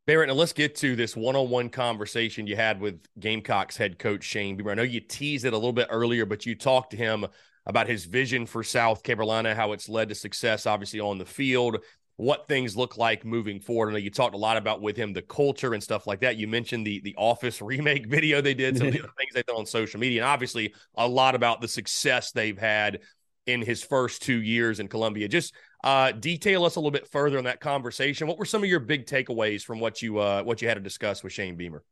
Barrett, 0.05 0.29
now 0.29 0.35
let's 0.35 0.53
get 0.53 0.75
to 0.77 0.97
this 0.97 1.15
one-on-one 1.15 1.69
conversation 1.69 2.49
you 2.49 2.57
had 2.57 2.81
with 2.81 3.01
Gamecocks 3.21 3.77
head 3.77 4.01
coach 4.01 4.25
Shane 4.25 4.57
Beamer. 4.57 4.73
I 4.73 4.75
know 4.75 4.83
you 4.83 5.01
teased 5.01 5.45
it 5.45 5.53
a 5.53 5.57
little 5.57 5.73
bit 5.73 5.87
earlier, 5.91 6.27
but 6.27 6.45
you 6.45 6.57
talked 6.57 6.91
to 6.91 6.97
him 6.97 7.25
about 7.67 7.87
his 7.87 8.05
vision 8.05 8.45
for 8.47 8.65
South 8.65 9.05
Carolina, 9.05 9.55
how 9.55 9.71
it's 9.71 9.89
led 9.89 10.09
to 10.09 10.17
success, 10.17 10.67
obviously 10.67 10.99
on 10.99 11.19
the 11.19 11.25
field, 11.25 11.79
what 12.17 12.49
things 12.49 12.77
look 12.77 12.97
like 12.97 13.25
moving 13.25 13.61
forward. 13.61 13.91
I 13.91 13.93
know 13.93 13.99
you 13.99 14.11
talked 14.11 14.35
a 14.35 14.39
lot 14.39 14.57
about 14.57 14.83
with 14.83 14.97
him 14.97 15.13
the 15.13 15.23
culture 15.23 15.73
and 15.73 15.83
stuff 15.83 16.09
like 16.09 16.21
that. 16.21 16.37
You 16.37 16.49
mentioned 16.49 16.85
the 16.85 17.01
the 17.01 17.15
Office 17.17 17.63
remake 17.63 18.07
video 18.09 18.41
they 18.41 18.55
did, 18.55 18.79
some 18.79 18.89
of 18.89 18.93
the 18.95 18.99
things 19.19 19.35
they 19.35 19.43
did 19.43 19.55
on 19.55 19.67
social 19.67 20.01
media, 20.01 20.23
and 20.23 20.29
obviously 20.29 20.75
a 20.97 21.07
lot 21.07 21.37
about 21.37 21.61
the 21.61 21.69
success 21.69 22.33
they've 22.33 22.59
had 22.59 23.01
in 23.47 23.63
his 23.63 23.83
first 23.83 24.23
two 24.23 24.43
years 24.43 24.81
in 24.81 24.89
Columbia. 24.89 25.29
Just 25.29 25.55
uh, 25.85 26.13
detail 26.13 26.65
us 26.65 26.77
a 26.77 26.81
little 26.81 26.91
bit 26.91 27.09
further 27.09 27.39
on 27.39 27.45
that 27.45 27.61
conversation. 27.61 28.27
What 28.29 28.39
were 28.39 28.45
some 28.45 28.63
of 28.63 28.69
your 28.69 28.81
big 28.81 29.07
takeaways 29.07 29.65
from 29.65 29.81
what 29.81 30.01
you 30.01 30.19
uh, 30.19 30.43
what 30.43 30.63
you 30.63 30.69
had 30.69 30.75
to 30.75 30.81
discuss 30.81 31.23
with 31.23 31.33
Shane 31.33 31.57
Beamer? 31.57 31.83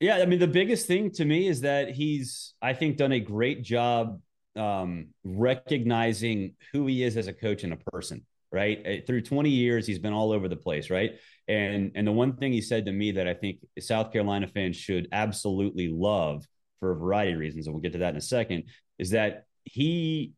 Yeah, 0.00 0.16
I 0.16 0.26
mean, 0.26 0.40
the 0.40 0.48
biggest 0.48 0.86
thing 0.86 1.12
to 1.12 1.24
me 1.24 1.46
is 1.46 1.60
that 1.60 1.90
he's, 1.90 2.54
I 2.60 2.72
think, 2.72 2.96
done 2.96 3.12
a 3.12 3.20
great 3.20 3.62
job 3.62 4.20
um, 4.56 5.08
recognizing 5.22 6.54
who 6.72 6.86
he 6.88 7.04
is 7.04 7.16
as 7.16 7.28
a 7.28 7.32
coach 7.32 7.62
and 7.62 7.72
a 7.72 7.76
person. 7.76 8.26
Right 8.50 8.84
uh, 8.84 9.06
through 9.06 9.22
20 9.22 9.48
years, 9.48 9.86
he's 9.86 9.98
been 9.98 10.12
all 10.12 10.30
over 10.30 10.46
the 10.46 10.56
place. 10.56 10.90
Right, 10.90 11.12
and 11.48 11.92
and 11.94 12.06
the 12.06 12.12
one 12.12 12.36
thing 12.36 12.52
he 12.52 12.60
said 12.60 12.84
to 12.86 12.92
me 12.92 13.12
that 13.12 13.26
I 13.28 13.32
think 13.32 13.60
South 13.78 14.12
Carolina 14.12 14.46
fans 14.46 14.76
should 14.76 15.08
absolutely 15.12 15.88
love 15.88 16.46
for 16.80 16.90
a 16.90 16.96
variety 16.96 17.32
of 17.32 17.38
reasons, 17.38 17.66
and 17.66 17.74
we'll 17.74 17.80
get 17.80 17.92
to 17.92 18.00
that 18.00 18.10
in 18.10 18.16
a 18.16 18.20
second, 18.20 18.64
is 18.98 19.10
that 19.10 19.46
he 19.64 20.32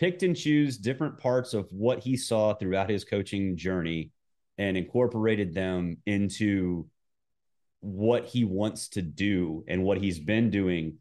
picked 0.00 0.22
and 0.22 0.34
choose 0.34 0.78
different 0.78 1.18
parts 1.18 1.52
of 1.52 1.70
what 1.70 2.00
he 2.00 2.16
saw 2.16 2.54
throughout 2.54 2.88
his 2.88 3.04
coaching 3.04 3.54
journey 3.54 4.10
and 4.56 4.76
incorporated 4.76 5.54
them 5.54 5.98
into 6.06 6.88
what 7.80 8.24
he 8.24 8.44
wants 8.44 8.88
to 8.88 9.02
do 9.02 9.62
and 9.68 9.84
what 9.84 9.98
he's 9.98 10.18
been 10.18 10.50
doing 10.50 10.96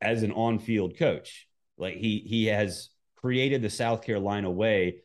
as 0.00 0.22
an 0.22 0.30
on-field 0.30 0.96
coach. 0.96 1.48
Like 1.76 1.96
he 1.96 2.20
he 2.20 2.46
has 2.46 2.90
created 3.16 3.62
the 3.62 3.70
South 3.70 4.02
Carolina 4.02 4.50
way 4.50 5.02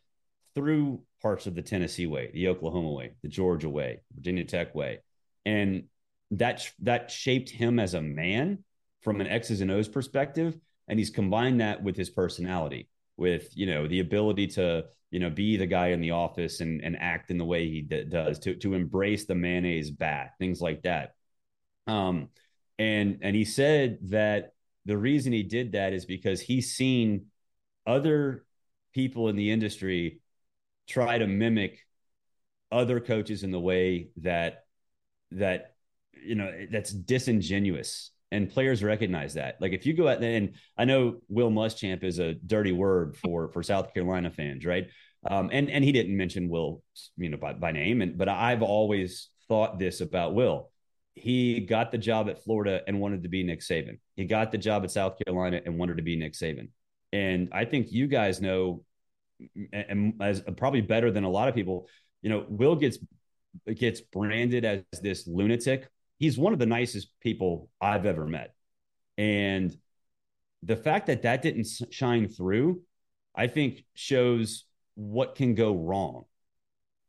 through 0.53 1.01
parts 1.21 1.47
of 1.47 1.55
the 1.55 1.61
Tennessee 1.63 2.07
way, 2.07 2.29
the 2.33 2.47
Oklahoma 2.47 2.91
way, 2.91 3.13
the 3.23 3.27
Georgia 3.27 3.69
way, 3.69 4.01
Virginia 4.13 4.45
Tech 4.45 4.75
way. 4.75 4.99
And 5.45 5.85
that 6.31 6.71
that 6.81 7.09
shaped 7.09 7.49
him 7.49 7.79
as 7.79 7.95
a 7.95 8.01
man 8.01 8.63
from 9.01 9.19
an 9.19 9.27
X's 9.27 9.61
and 9.61 9.71
O's 9.71 9.87
perspective 9.87 10.59
and 10.87 10.99
he's 10.99 11.09
combined 11.09 11.61
that 11.61 11.81
with 11.81 11.95
his 11.95 12.09
personality 12.09 12.87
with 13.17 13.49
you 13.55 13.65
know 13.65 13.87
the 13.87 13.99
ability 13.99 14.47
to 14.47 14.85
you 15.11 15.19
know 15.19 15.29
be 15.29 15.57
the 15.57 15.65
guy 15.65 15.89
in 15.89 16.01
the 16.01 16.11
office 16.11 16.61
and 16.61 16.81
and 16.81 16.97
act 16.99 17.29
in 17.31 17.37
the 17.37 17.45
way 17.45 17.69
he 17.69 17.81
d- 17.81 18.05
does 18.05 18.39
to 18.39 18.55
to 18.55 18.73
embrace 18.73 19.25
the 19.25 19.35
mayonnaise 19.35 19.91
bat 19.91 20.33
things 20.39 20.61
like 20.61 20.83
that. 20.83 21.15
Um 21.87 22.29
and 22.79 23.19
and 23.21 23.35
he 23.35 23.45
said 23.45 23.99
that 24.09 24.53
the 24.85 24.97
reason 24.97 25.31
he 25.31 25.43
did 25.43 25.73
that 25.73 25.93
is 25.93 26.05
because 26.05 26.41
he's 26.41 26.73
seen 26.73 27.27
other 27.85 28.45
people 28.93 29.29
in 29.29 29.35
the 29.35 29.51
industry 29.51 30.21
try 30.87 31.17
to 31.17 31.27
mimic 31.27 31.85
other 32.71 32.99
coaches 32.99 33.43
in 33.43 33.51
the 33.51 33.59
way 33.59 34.09
that 34.17 34.65
that 35.31 35.75
you 36.13 36.35
know 36.35 36.51
that's 36.71 36.91
disingenuous 36.91 38.11
and 38.31 38.49
players 38.49 38.83
recognize 38.83 39.33
that. 39.33 39.57
Like 39.59 39.73
if 39.73 39.85
you 39.85 39.93
go 39.93 40.07
out 40.07 40.21
there, 40.21 40.35
and 40.35 40.55
I 40.77 40.85
know 40.85 41.17
Will 41.27 41.51
Muschamp 41.51 42.03
is 42.03 42.19
a 42.19 42.33
dirty 42.33 42.71
word 42.71 43.17
for 43.17 43.49
for 43.49 43.61
South 43.61 43.93
Carolina 43.93 44.31
fans, 44.31 44.65
right? 44.65 44.87
Um, 45.29 45.49
and 45.51 45.69
and 45.69 45.83
he 45.83 45.91
didn't 45.91 46.15
mention 46.15 46.49
Will, 46.49 46.81
you 47.17 47.29
know, 47.29 47.37
by, 47.37 47.53
by 47.53 47.71
name, 47.71 48.01
and 48.01 48.17
but 48.17 48.29
I've 48.29 48.63
always 48.63 49.29
thought 49.47 49.77
this 49.77 50.01
about 50.01 50.33
Will. 50.33 50.71
He 51.13 51.59
got 51.59 51.91
the 51.91 51.97
job 51.97 52.29
at 52.29 52.43
Florida 52.43 52.81
and 52.87 52.99
wanted 52.99 53.23
to 53.23 53.29
be 53.29 53.43
Nick 53.43 53.59
Saban. 53.59 53.99
He 54.15 54.25
got 54.25 54.51
the 54.51 54.57
job 54.57 54.83
at 54.83 54.91
South 54.91 55.17
Carolina 55.23 55.61
and 55.65 55.77
wanted 55.77 55.97
to 55.97 56.03
be 56.03 56.15
Nick 56.15 56.33
Saban. 56.33 56.69
And 57.11 57.49
I 57.51 57.65
think 57.65 57.91
you 57.91 58.07
guys 58.07 58.41
know, 58.41 58.85
and 59.73 60.13
as 60.21 60.41
probably 60.55 60.79
better 60.79 61.11
than 61.11 61.25
a 61.25 61.29
lot 61.29 61.49
of 61.49 61.53
people, 61.53 61.89
you 62.21 62.29
know, 62.29 62.45
Will 62.47 62.75
gets 62.75 62.97
gets 63.75 63.99
branded 63.99 64.63
as 64.63 64.83
this 65.01 65.27
lunatic 65.27 65.89
he's 66.21 66.37
one 66.37 66.53
of 66.53 66.59
the 66.59 66.67
nicest 66.67 67.19
people 67.19 67.67
I've 67.81 68.05
ever 68.05 68.27
met. 68.27 68.53
And 69.17 69.75
the 70.61 70.75
fact 70.75 71.07
that 71.07 71.23
that 71.23 71.41
didn't 71.41 71.67
shine 71.89 72.27
through, 72.27 72.83
I 73.35 73.47
think 73.47 73.83
shows 73.95 74.65
what 74.93 75.33
can 75.33 75.55
go 75.55 75.75
wrong 75.75 76.25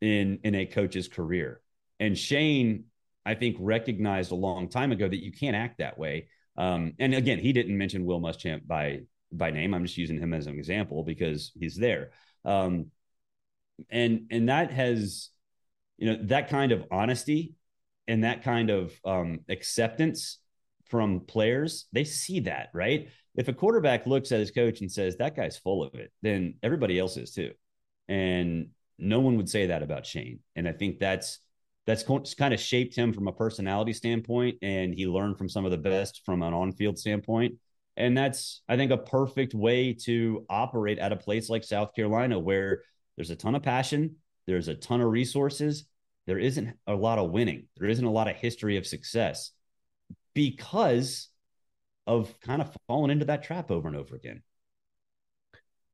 in 0.01 0.41
in 0.45 0.55
a 0.55 0.65
coach's 0.65 1.09
career. 1.09 1.61
And 2.01 2.17
Shane, 2.17 2.85
I 3.27 3.35
think, 3.35 3.57
recognized 3.61 4.33
a 4.33 4.35
long 4.35 4.71
time 4.71 4.93
ago 4.93 5.07
that 5.07 5.23
you 5.23 5.31
can't 5.31 5.57
act 5.57 5.79
that 5.79 5.99
way. 5.99 6.29
Um, 6.57 6.95
and 6.99 7.15
again, 7.15 7.39
he 7.39 7.53
didn't 7.53 7.77
mention 7.77 8.07
Will 8.07 8.21
Muschamp 8.21 8.67
by 8.67 9.03
by 9.31 9.51
name. 9.51 9.75
I'm 9.75 9.85
just 9.85 9.99
using 9.99 10.19
him 10.19 10.33
as 10.33 10.47
an 10.47 10.55
example 10.55 11.05
because 11.05 11.53
he's 11.55 11.77
there. 11.77 12.13
Um, 12.47 12.87
and 13.91 14.29
and 14.31 14.49
that 14.49 14.71
has, 14.71 15.29
you 15.99 16.07
know, 16.07 16.19
that 16.29 16.49
kind 16.49 16.73
of 16.73 16.87
honesty 16.91 17.53
and 18.09 18.25
that 18.25 18.43
kind 18.43 18.71
of 18.71 18.93
um, 19.05 19.41
acceptance 19.49 20.39
from 20.87 21.21
players, 21.21 21.87
they 21.93 22.05
see 22.05 22.41
that, 22.41 22.69
right? 22.75 23.09
If 23.35 23.49
a 23.49 23.53
quarterback 23.53 24.07
looks 24.07 24.31
at 24.33 24.41
his 24.41 24.51
coach 24.51 24.81
and 24.81 24.93
says, 24.93 25.17
that 25.17 25.35
guy's 25.35 25.57
full 25.57 25.83
of 25.83 25.95
it, 25.95 26.13
then 26.21 26.55
everybody 26.63 26.99
else 26.99 27.17
is 27.17 27.33
too. 27.33 27.53
And 28.09 28.69
no 28.99 29.21
one 29.21 29.37
would 29.39 29.49
say 29.49 29.67
that 29.67 29.83
about 29.83 30.05
Shane. 30.05 30.41
And 30.55 30.69
I 30.69 30.73
think 30.73 30.99
that's, 30.99 31.39
that's 31.87 32.05
kind 32.35 32.53
of 32.53 32.61
shaped 32.61 32.95
him 32.95 33.13
from 33.13 33.29
a 33.29 33.33
personality 33.33 33.95
standpoint. 33.95 34.59
And 34.61 34.95
he 34.95 35.07
learned 35.07 35.39
from 35.39 35.49
some 35.49 35.65
of 35.65 35.71
the 35.71 35.79
best 35.79 36.23
from 36.27 36.43
an 36.43 36.53
on 36.53 36.73
field 36.73 36.99
standpoint. 36.99 37.55
And 37.97 38.17
that's, 38.17 38.63
I 38.69 38.77
think, 38.77 38.91
a 38.91 38.99
perfect 38.99 39.55
way 39.55 39.95
to 40.05 40.45
operate 40.49 40.99
at 40.99 41.13
a 41.13 41.17
place 41.17 41.49
like 41.49 41.65
South 41.65 41.95
Carolina 41.95 42.39
where 42.39 42.83
there's 43.17 43.31
a 43.31 43.37
ton 43.37 43.55
of 43.55 43.63
passion, 43.63 44.17
there's 44.47 44.69
a 44.69 44.75
ton 44.75 45.01
of 45.01 45.11
resources, 45.11 45.85
there 46.27 46.39
isn't 46.39 46.77
a 46.87 46.95
lot 46.95 47.19
of 47.19 47.31
winning. 47.31 47.67
There 47.77 47.89
isn't 47.89 48.05
a 48.05 48.11
lot 48.11 48.29
of 48.29 48.37
history 48.37 48.77
of 48.77 48.87
success 48.87 49.51
because 50.35 51.29
of 52.07 52.39
kind 52.41 52.63
of 52.63 52.75
falling 52.87 53.11
into 53.11 53.27
that 53.27 53.43
trap 53.43 53.71
over 53.71 53.89
and 53.89 53.97
over 53.97 54.15
again. 54.15 54.43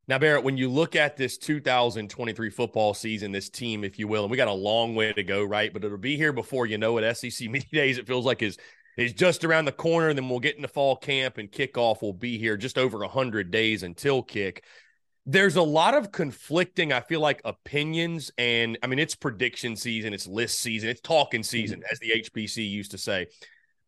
Now, 0.07 0.19
Barrett, 0.19 0.45
when 0.45 0.57
you 0.57 0.71
look 0.71 0.97
at 0.97 1.19
this 1.19 1.37
2023 1.37 2.49
football 2.49 2.95
season, 2.95 3.31
this 3.31 3.51
team, 3.51 3.85
if 3.85 3.99
you 3.99 4.09
will, 4.09 4.25
and 4.25 4.31
we 4.31 4.39
got 4.39 4.49
a 4.49 4.53
long 4.53 4.95
way 4.95 5.13
to 5.13 5.23
go, 5.23 5.45
right? 5.45 5.71
But 5.71 5.85
it'll 5.85 5.99
be 5.99 6.17
here 6.17 6.33
before 6.33 6.65
you 6.65 6.79
know 6.79 6.97
it. 6.97 7.15
SEC 7.15 7.49
Media 7.51 7.69
Days, 7.73 7.99
it 7.99 8.07
feels 8.07 8.25
like 8.25 8.43
is 8.43 8.57
is 8.97 9.13
just 9.13 9.45
around 9.45 9.67
the 9.67 9.73
corner, 9.73 10.09
and 10.09 10.19
then 10.19 10.29
we'll 10.29 10.41
get 10.41 10.57
into 10.57 10.67
fall 10.67 10.97
camp 10.97 11.39
and 11.39 11.53
kickoff 11.53 12.03
will 12.03 12.15
be 12.15 12.37
here 12.37 12.57
just 12.57 12.79
over 12.79 12.99
100 12.99 13.51
days 13.51 13.83
until 13.85 14.23
kick 14.23 14.65
there's 15.31 15.57
a 15.57 15.63
lot 15.63 15.95
of 15.95 16.11
conflicting, 16.11 16.91
I 16.91 17.01
feel 17.01 17.21
like, 17.21 17.43
opinions. 17.45 18.33
And 18.39 18.79
I 18.83 18.87
mean, 18.87 18.99
it's 18.99 19.15
prediction 19.15 19.77
season, 19.77 20.15
it's 20.15 20.27
list 20.27 20.59
season, 20.59 20.89
it's 20.89 21.03
talking 21.03 21.43
season, 21.43 21.81
mm-hmm. 21.81 21.93
as 21.93 21.99
the 21.99 22.13
HBC 22.23 22.69
used 22.69 22.93
to 22.93 22.99
say. 22.99 23.27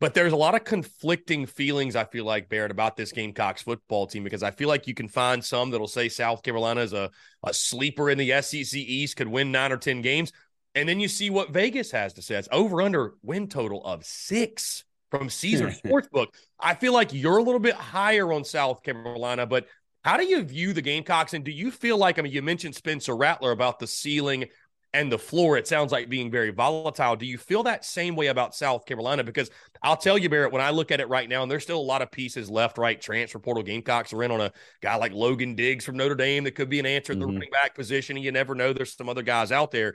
But 0.00 0.12
there's 0.12 0.35
a 0.35 0.37
lot 0.37 0.55
of 0.55 0.64
conflicting 0.64 1.46
feelings, 1.46 1.96
I 1.96 2.05
feel 2.05 2.26
like, 2.26 2.50
Barrett, 2.50 2.70
about 2.70 2.94
this 2.94 3.11
Gamecocks 3.11 3.62
football 3.62 4.07
team 4.07 4.22
because 4.22 4.42
I 4.42 4.50
feel 4.50 4.68
like 4.68 4.87
you 4.87 4.92
can 4.92 5.09
find 5.09 5.42
some 5.42 5.70
that'll 5.70 5.88
say 5.88 6.11
South 6.11 6.42
Carolina 6.42 6.83
is 6.83 6.92
a, 6.92 7.11
a 7.42 7.55
sleeper 7.55 8.11
in 8.11 8.18
the 8.18 8.42
SEC 8.42 8.79
East, 8.79 9.16
could 9.16 9.29
win 9.29 9.50
nine 9.50 9.72
or 9.72 9.79
10 9.79 10.03
games. 10.03 10.33
And 10.74 10.87
then 10.87 11.00
you 11.00 11.09
see 11.09 11.31
what 11.31 11.50
Vegas 11.50 11.90
has 11.92 12.12
to 12.14 12.22
say. 12.22 12.35
It's 12.37 12.48
over 12.53 12.83
under 12.83 13.14
win 13.22 13.48
total 13.48 13.83
of 13.85 14.05
six 14.05 14.85
from 15.11 15.29
Caesar 15.29 15.68
Sportsbook. 15.85 16.29
I 16.59 16.74
feel 16.74 16.92
like 16.92 17.12
you're 17.12 17.38
a 17.38 17.42
little 17.42 17.61
bit 17.61 17.74
higher 17.74 18.31
on 18.33 18.44
South 18.44 18.83
Carolina, 18.83 19.46
but 19.46 19.66
how 20.05 20.17
do 20.17 20.25
you 20.25 20.43
view 20.43 20.73
the 20.73 20.83
Gamecocks? 20.83 21.35
And 21.35 21.45
do 21.45 21.51
you 21.51 21.71
feel 21.71 21.99
like, 21.99 22.19
I 22.19 22.23
mean, 22.23 22.33
you 22.33 22.43
mentioned 22.43 22.75
Spencer 22.75 23.17
Rattler 23.17 23.51
about 23.51 23.79
the 23.79 23.87
ceiling 23.87 24.47
and 24.93 25.11
the 25.11 25.19
floor. 25.19 25.57
It 25.57 25.69
sounds 25.69 25.93
like 25.93 26.09
being 26.09 26.31
very 26.31 26.51
volatile. 26.51 27.17
Do 27.17 27.27
you 27.27 27.39
feel 27.39 27.63
that 27.65 27.85
same 27.85 28.17
way 28.17 28.27
about 28.27 28.55
South 28.55 28.87
Carolina? 28.87 29.23
Because 29.23 29.51
I'll 29.83 29.97
tell 29.97 30.19
you, 30.19 30.29
Barrett, 30.29 30.53
when 30.53 30.63
I 30.63 30.71
look 30.71 30.91
at 30.91 31.01
it 31.01 31.09
right 31.09 31.29
now, 31.29 31.43
and 31.43 31.51
there's 31.51 31.63
still 31.63 31.79
a 31.79 31.83
lot 31.83 32.03
of 32.03 32.11
pieces 32.11 32.51
left, 32.51 32.77
right? 32.77 33.01
Transfer 33.01 33.39
portal 33.39 33.63
Gamecocks 33.63 34.13
are 34.13 34.23
in 34.23 34.31
on 34.31 34.41
a 34.41 34.53
guy 34.81 34.97
like 34.97 35.13
Logan 35.13 35.55
Diggs 35.55 35.85
from 35.85 35.97
Notre 35.97 36.17
Dame 36.17 36.45
that 36.45 36.57
could 36.57 36.69
be 36.69 36.81
an 36.81 36.87
answer 36.87 37.13
in 37.13 37.19
the 37.19 37.27
mm-hmm. 37.27 37.37
running 37.37 37.51
back 37.51 37.75
position. 37.75 38.17
And 38.17 38.25
you 38.25 38.33
never 38.33 38.55
know. 38.55 38.73
There's 38.73 38.97
some 38.97 39.09
other 39.09 39.23
guys 39.23 39.53
out 39.53 39.71
there. 39.71 39.95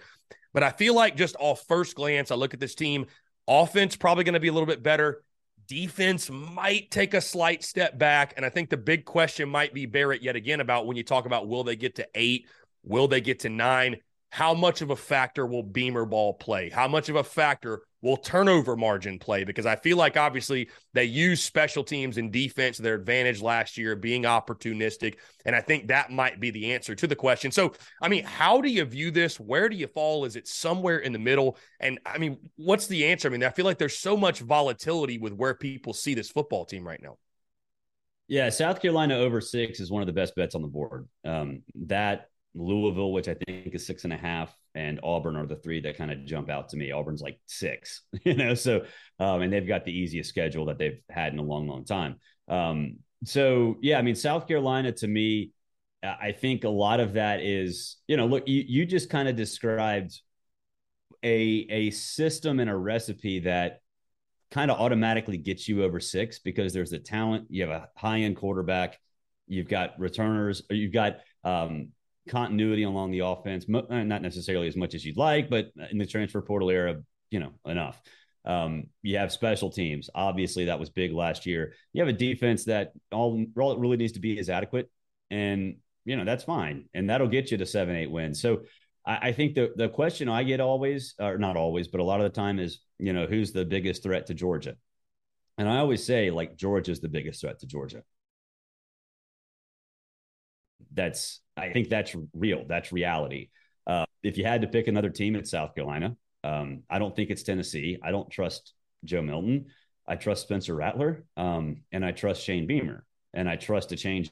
But 0.54 0.64
I 0.64 0.70
feel 0.70 0.96
like 0.96 1.18
just 1.18 1.36
off 1.40 1.66
first 1.68 1.96
glance, 1.96 2.32
I 2.32 2.36
look 2.36 2.54
at 2.54 2.60
this 2.60 2.76
team. 2.76 3.08
Offense 3.48 3.96
probably 3.96 4.24
going 4.24 4.34
to 4.34 4.40
be 4.40 4.48
a 4.48 4.54
little 4.54 4.66
bit 4.66 4.82
better 4.82 5.24
defense 5.68 6.30
might 6.30 6.92
take 6.92 7.14
a 7.14 7.22
slight 7.22 7.64
step 7.64 7.98
back. 7.98 8.34
And 8.38 8.46
I 8.46 8.50
think 8.50 8.70
the 8.70 8.78
big 8.78 9.06
question 9.06 9.50
might 9.50 9.74
be 9.74 9.86
Barrett 9.86 10.22
yet 10.22 10.36
again 10.36 10.60
about 10.60 10.86
when 10.86 10.98
you 10.98 11.04
talk 11.04 11.26
about 11.26 11.48
will 11.48 11.64
they 11.64 11.76
get 11.76 11.96
to 11.96 12.08
eight? 12.16 12.48
Will 12.84 13.08
they 13.08 13.22
get 13.22 13.40
to 13.40 13.50
nine? 13.50 13.98
How 14.30 14.54
much 14.54 14.82
of 14.82 14.90
a 14.90 14.96
factor 14.96 15.46
will 15.46 15.64
Beamer 15.64 16.06
ball 16.06 16.34
play? 16.34 16.70
How 16.70 16.88
much 16.88 17.10
of 17.10 17.16
a 17.16 17.24
factor 17.24 17.82
will 18.06 18.18
turnover 18.18 18.76
margin 18.76 19.18
play 19.18 19.44
because 19.44 19.66
I 19.66 19.76
feel 19.76 19.98
like 19.98 20.16
obviously 20.16 20.70
they 20.94 21.06
used 21.06 21.42
special 21.44 21.84
teams 21.84 22.18
and 22.18 22.32
defense 22.32 22.78
their 22.78 22.94
advantage 22.94 23.42
last 23.42 23.80
year, 23.80 23.96
being 23.96 24.24
opportunistic. 24.24 25.16
And 25.44 25.56
I 25.56 25.62
think 25.62 25.88
that 25.88 26.12
might 26.12 26.40
be 26.40 26.52
the 26.52 26.72
answer 26.72 26.94
to 26.94 27.08
the 27.08 27.16
question. 27.16 27.52
So, 27.52 27.74
I 28.00 28.08
mean, 28.08 28.24
how 28.24 28.62
do 28.62 28.70
you 28.70 28.86
view 28.86 29.10
this? 29.10 29.40
Where 29.40 29.68
do 29.70 29.76
you 29.76 29.88
fall? 29.88 30.24
Is 30.24 30.36
it 30.36 30.48
somewhere 30.48 31.00
in 31.00 31.14
the 31.14 31.20
middle? 31.20 31.58
And 31.80 32.00
I 32.06 32.20
mean, 32.20 32.38
what's 32.58 32.86
the 32.86 33.06
answer? 33.08 33.28
I 33.28 33.32
mean, 33.32 33.44
I 33.44 33.50
feel 33.50 33.66
like 33.66 33.80
there's 33.80 33.98
so 33.98 34.16
much 34.16 34.40
volatility 34.40 35.18
with 35.18 35.34
where 35.34 35.56
people 35.56 35.94
see 35.94 36.14
this 36.14 36.30
football 36.30 36.64
team 36.64 36.88
right 36.88 37.02
now. 37.02 37.18
Yeah, 38.28 38.50
South 38.50 38.82
Carolina 38.82 39.16
over 39.16 39.42
six 39.42 39.80
is 39.80 39.90
one 39.90 40.04
of 40.04 40.08
the 40.08 40.14
best 40.14 40.36
bets 40.36 40.54
on 40.54 40.62
the 40.62 40.68
board. 40.68 41.08
Um, 41.24 41.64
that 41.88 42.30
Louisville, 42.54 43.12
which 43.12 43.28
I 43.28 43.34
think 43.34 43.74
is 43.74 43.86
six 43.86 44.04
and 44.04 44.14
a 44.14 44.18
half, 44.18 44.56
and 44.76 45.00
Auburn 45.04 45.36
are 45.36 45.46
the 45.46 45.56
three 45.56 45.82
that 45.82 45.98
kind 45.98 46.12
of 46.12 46.26
jump 46.26 46.50
out 46.50 46.70
to 46.70 46.78
me. 46.78 46.92
Auburn's 46.92 47.22
like 47.22 47.40
six, 47.46 48.02
you 48.24 48.36
know, 48.36 48.54
so 48.54 48.86
um, 49.20 49.42
and 49.42 49.52
they've 49.52 49.68
got 49.68 49.86
the 49.86 49.98
easiest 49.98 50.30
schedule 50.30 50.66
that 50.66 50.78
they've 50.78 51.00
had 51.10 51.34
in 51.34 51.40
a 51.40 51.44
long, 51.44 51.68
long 51.68 51.86
time. 51.86 52.18
Um, 52.48 52.98
so 53.24 53.78
yeah, 53.82 53.98
I 53.98 54.02
mean, 54.02 54.16
South 54.16 54.48
Carolina 54.48 54.92
to 54.92 55.08
me, 55.08 55.52
I 56.04 56.34
think 56.34 56.64
a 56.64 56.70
lot 56.70 57.00
of 57.00 57.14
that 57.14 57.40
is, 57.42 57.98
you 58.08 58.18
know, 58.18 58.28
look, 58.28 58.48
you, 58.48 58.64
you 58.68 58.86
just 58.86 59.10
kind 59.10 59.28
of 59.28 59.36
described 59.36 60.20
a 61.24 61.66
a 61.70 61.90
system 61.92 62.60
and 62.60 62.70
a 62.70 62.76
recipe 62.76 63.40
that 63.40 63.80
kind 64.52 64.70
of 64.70 64.80
automatically 64.80 65.38
gets 65.38 65.68
you 65.68 65.84
over 65.84 66.00
six 66.00 66.40
because 66.40 66.74
there's 66.74 66.92
the 66.92 67.00
talent. 67.00 67.48
You 67.50 67.68
have 67.68 67.72
a 67.72 67.90
high 67.96 68.20
end 68.20 68.38
quarterback. 68.38 69.00
You've 69.48 69.68
got 69.68 70.00
returners. 70.00 70.62
Or 70.70 70.76
you've 70.76 70.94
got 70.94 71.18
um, 71.44 71.90
continuity 72.28 72.84
along 72.84 73.12
the 73.12 73.20
offense. 73.20 73.66
Uh, 73.74 74.04
not 74.04 74.22
necessarily 74.22 74.68
as 74.68 74.76
much 74.76 74.96
as 74.96 75.06
you'd 75.06 75.18
like, 75.18 75.50
but 75.50 75.72
in 75.92 75.98
the 75.98 76.06
transfer 76.06 76.42
portal 76.42 76.70
era, 76.70 77.02
you 77.30 77.40
know, 77.40 77.52
enough. 77.66 78.02
Um, 78.46 78.88
you 79.02 79.18
have 79.18 79.32
special 79.32 79.72
teams. 79.72 80.10
Obviously, 80.14 80.66
that 80.66 80.80
was 80.80 80.90
big 80.90 81.12
last 81.14 81.46
year. 81.46 81.74
You 81.94 82.02
have 82.02 82.14
a 82.14 82.18
defense 82.18 82.66
that 82.66 82.92
all, 83.12 83.44
all 83.58 83.72
it 83.72 83.80
really 83.80 83.98
needs 83.98 84.14
to 84.14 84.20
be 84.20 84.38
is 84.38 84.50
adequate, 84.50 84.90
and 85.32 85.78
you 86.06 86.16
know 86.16 86.26
that's 86.26 86.44
fine, 86.44 86.86
and 86.94 87.10
that'll 87.10 87.28
get 87.28 87.50
you 87.50 87.58
to 87.58 87.66
seven, 87.66 87.96
eight 87.96 88.12
wins. 88.12 88.40
So 88.40 88.62
I, 89.06 89.30
I 89.30 89.32
think 89.32 89.56
the 89.56 89.74
the 89.76 89.90
question 89.90 90.30
I 90.30 90.44
get 90.44 90.60
always, 90.60 91.16
or 91.20 91.40
not 91.40 91.58
always, 91.58 91.88
but 91.88 92.02
a 92.02 92.04
lot 92.04 92.22
of 92.22 92.32
the 92.32 92.40
time 92.40 92.60
is, 92.60 92.80
you 93.00 93.14
know, 93.14 93.26
who's 93.26 93.52
the 93.52 93.66
biggest 93.66 94.04
threat 94.04 94.28
to 94.28 94.36
Georgia? 94.36 94.76
And 95.58 95.68
I 95.68 95.78
always 95.78 96.06
say 96.06 96.30
like 96.30 96.56
Georgia's 96.56 97.00
the 97.00 97.10
biggest 97.10 97.42
threat 97.42 97.60
to 97.60 97.66
Georgia. 97.66 98.04
That's 100.96 101.42
I 101.56 101.72
think 101.72 101.90
that's 101.90 102.16
real. 102.34 102.66
That's 102.68 102.92
reality. 102.92 103.50
Uh, 103.86 104.06
if 104.24 104.38
you 104.38 104.46
had 104.46 104.62
to 104.62 104.68
pick 104.68 104.88
another 104.88 105.10
team, 105.10 105.36
it's 105.36 105.52
South 105.52 105.76
Carolina. 105.76 106.16
Um, 106.44 106.84
I 106.90 107.00
don't 107.00 107.16
think 107.16 107.30
it's 107.30 107.44
Tennessee. 107.44 108.00
I 108.04 108.12
don't 108.12 108.30
trust 108.30 108.74
Joe 109.04 109.22
Milton. 109.22 109.68
I 110.08 110.16
trust 110.16 110.44
Spencer 110.44 110.76
Rattler, 110.76 111.26
um, 111.36 111.82
and 111.92 112.06
I 112.06 112.12
trust 112.12 112.44
Shane 112.44 112.68
Beamer, 112.68 113.06
and 113.34 113.50
I 113.50 113.56
trust 113.56 113.90
to 113.90 113.96
change. 113.96 114.32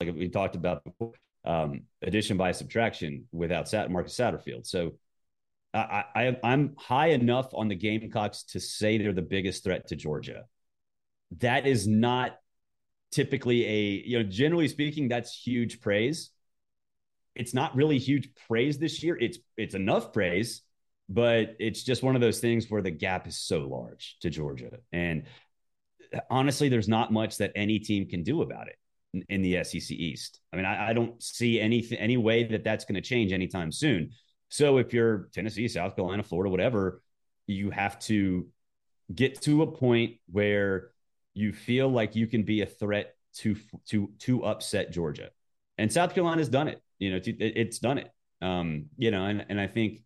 Like 0.00 0.14
we 0.14 0.28
talked 0.28 0.56
about 0.56 0.84
before, 0.84 1.12
um, 1.44 1.82
addition 2.00 2.36
by 2.36 2.52
subtraction 2.52 3.28
without 3.32 3.68
Sat- 3.68 3.90
Marcus 3.90 4.16
Satterfield. 4.16 4.66
So 4.66 4.92
I, 5.74 6.04
I, 6.14 6.36
I'm 6.42 6.74
high 6.76 7.08
enough 7.08 7.48
on 7.54 7.68
the 7.68 7.74
Gamecocks 7.74 8.42
to 8.44 8.60
say 8.60 8.98
they're 8.98 9.12
the 9.12 9.22
biggest 9.22 9.64
threat 9.64 9.88
to 9.88 9.96
Georgia. 9.96 10.44
That 11.38 11.66
is 11.66 11.86
not 11.86 12.36
typically 13.12 13.64
a 13.66 13.80
you 14.06 14.18
know 14.18 14.24
generally 14.24 14.66
speaking 14.66 15.08
that's 15.08 15.32
huge 15.32 15.80
praise 15.80 16.30
it's 17.34 17.54
not 17.54 17.74
really 17.74 17.98
huge 17.98 18.28
praise 18.46 18.78
this 18.78 19.02
year. 19.02 19.16
It's 19.18 19.38
it's 19.56 19.74
enough 19.74 20.12
praise, 20.12 20.62
but 21.08 21.56
it's 21.58 21.82
just 21.82 22.02
one 22.02 22.14
of 22.14 22.20
those 22.20 22.40
things 22.40 22.70
where 22.70 22.82
the 22.82 22.90
gap 22.90 23.26
is 23.26 23.38
so 23.38 23.60
large 23.60 24.16
to 24.20 24.30
Georgia. 24.30 24.78
And 24.92 25.24
honestly, 26.30 26.68
there's 26.68 26.88
not 26.88 27.12
much 27.12 27.38
that 27.38 27.52
any 27.56 27.78
team 27.78 28.08
can 28.08 28.22
do 28.22 28.42
about 28.42 28.68
it 28.68 28.76
in, 29.28 29.42
the 29.42 29.64
SEC 29.64 29.90
East. 29.90 30.40
I 30.52 30.56
mean, 30.56 30.66
I, 30.66 30.90
I 30.90 30.92
don't 30.92 31.22
see 31.22 31.60
anything 31.60 31.98
any 31.98 32.16
way 32.16 32.44
that 32.44 32.64
that's 32.64 32.84
going 32.84 32.96
to 32.96 33.00
change 33.00 33.32
anytime 33.32 33.72
soon. 33.72 34.10
So 34.48 34.76
if 34.76 34.92
you're 34.92 35.28
Tennessee, 35.32 35.68
South 35.68 35.96
Carolina, 35.96 36.22
Florida, 36.22 36.50
whatever, 36.50 37.02
you 37.46 37.70
have 37.70 37.98
to 38.00 38.46
get 39.12 39.40
to 39.42 39.62
a 39.62 39.66
point 39.66 40.16
where 40.30 40.90
you 41.34 41.52
feel 41.52 41.88
like 41.88 42.14
you 42.14 42.26
can 42.26 42.42
be 42.42 42.62
a 42.62 42.66
threat 42.66 43.14
to 43.38 43.56
to 43.86 44.10
to 44.20 44.44
upset 44.44 44.92
Georgia. 44.92 45.30
And 45.78 45.92
South 45.92 46.14
Carolina's 46.14 46.48
done 46.48 46.68
it. 46.68 46.82
You 46.98 47.12
know, 47.12 47.20
it's 47.24 47.78
done 47.78 47.98
it. 47.98 48.10
Um, 48.40 48.86
you 48.96 49.10
know, 49.10 49.24
and 49.24 49.44
and 49.48 49.60
I 49.60 49.66
think 49.66 50.02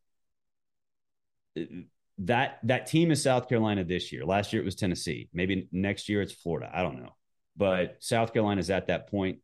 that 2.19 2.59
that 2.63 2.87
team 2.87 3.11
is 3.11 3.23
South 3.23 3.49
Carolina 3.49 3.85
this 3.85 4.13
year. 4.13 4.25
Last 4.25 4.53
year 4.53 4.63
it 4.63 4.65
was 4.65 4.75
Tennessee. 4.75 5.29
Maybe 5.33 5.69
next 5.73 6.09
year 6.09 6.23
it's 6.23 6.33
Florida. 6.33 6.71
I 6.73 6.83
don't 6.83 7.03
know. 7.03 7.15
But 7.57 7.97
South 8.01 8.33
Carolina 8.33 8.61
is 8.61 8.71
at 8.71 8.87
that 8.89 9.11
point. 9.11 9.39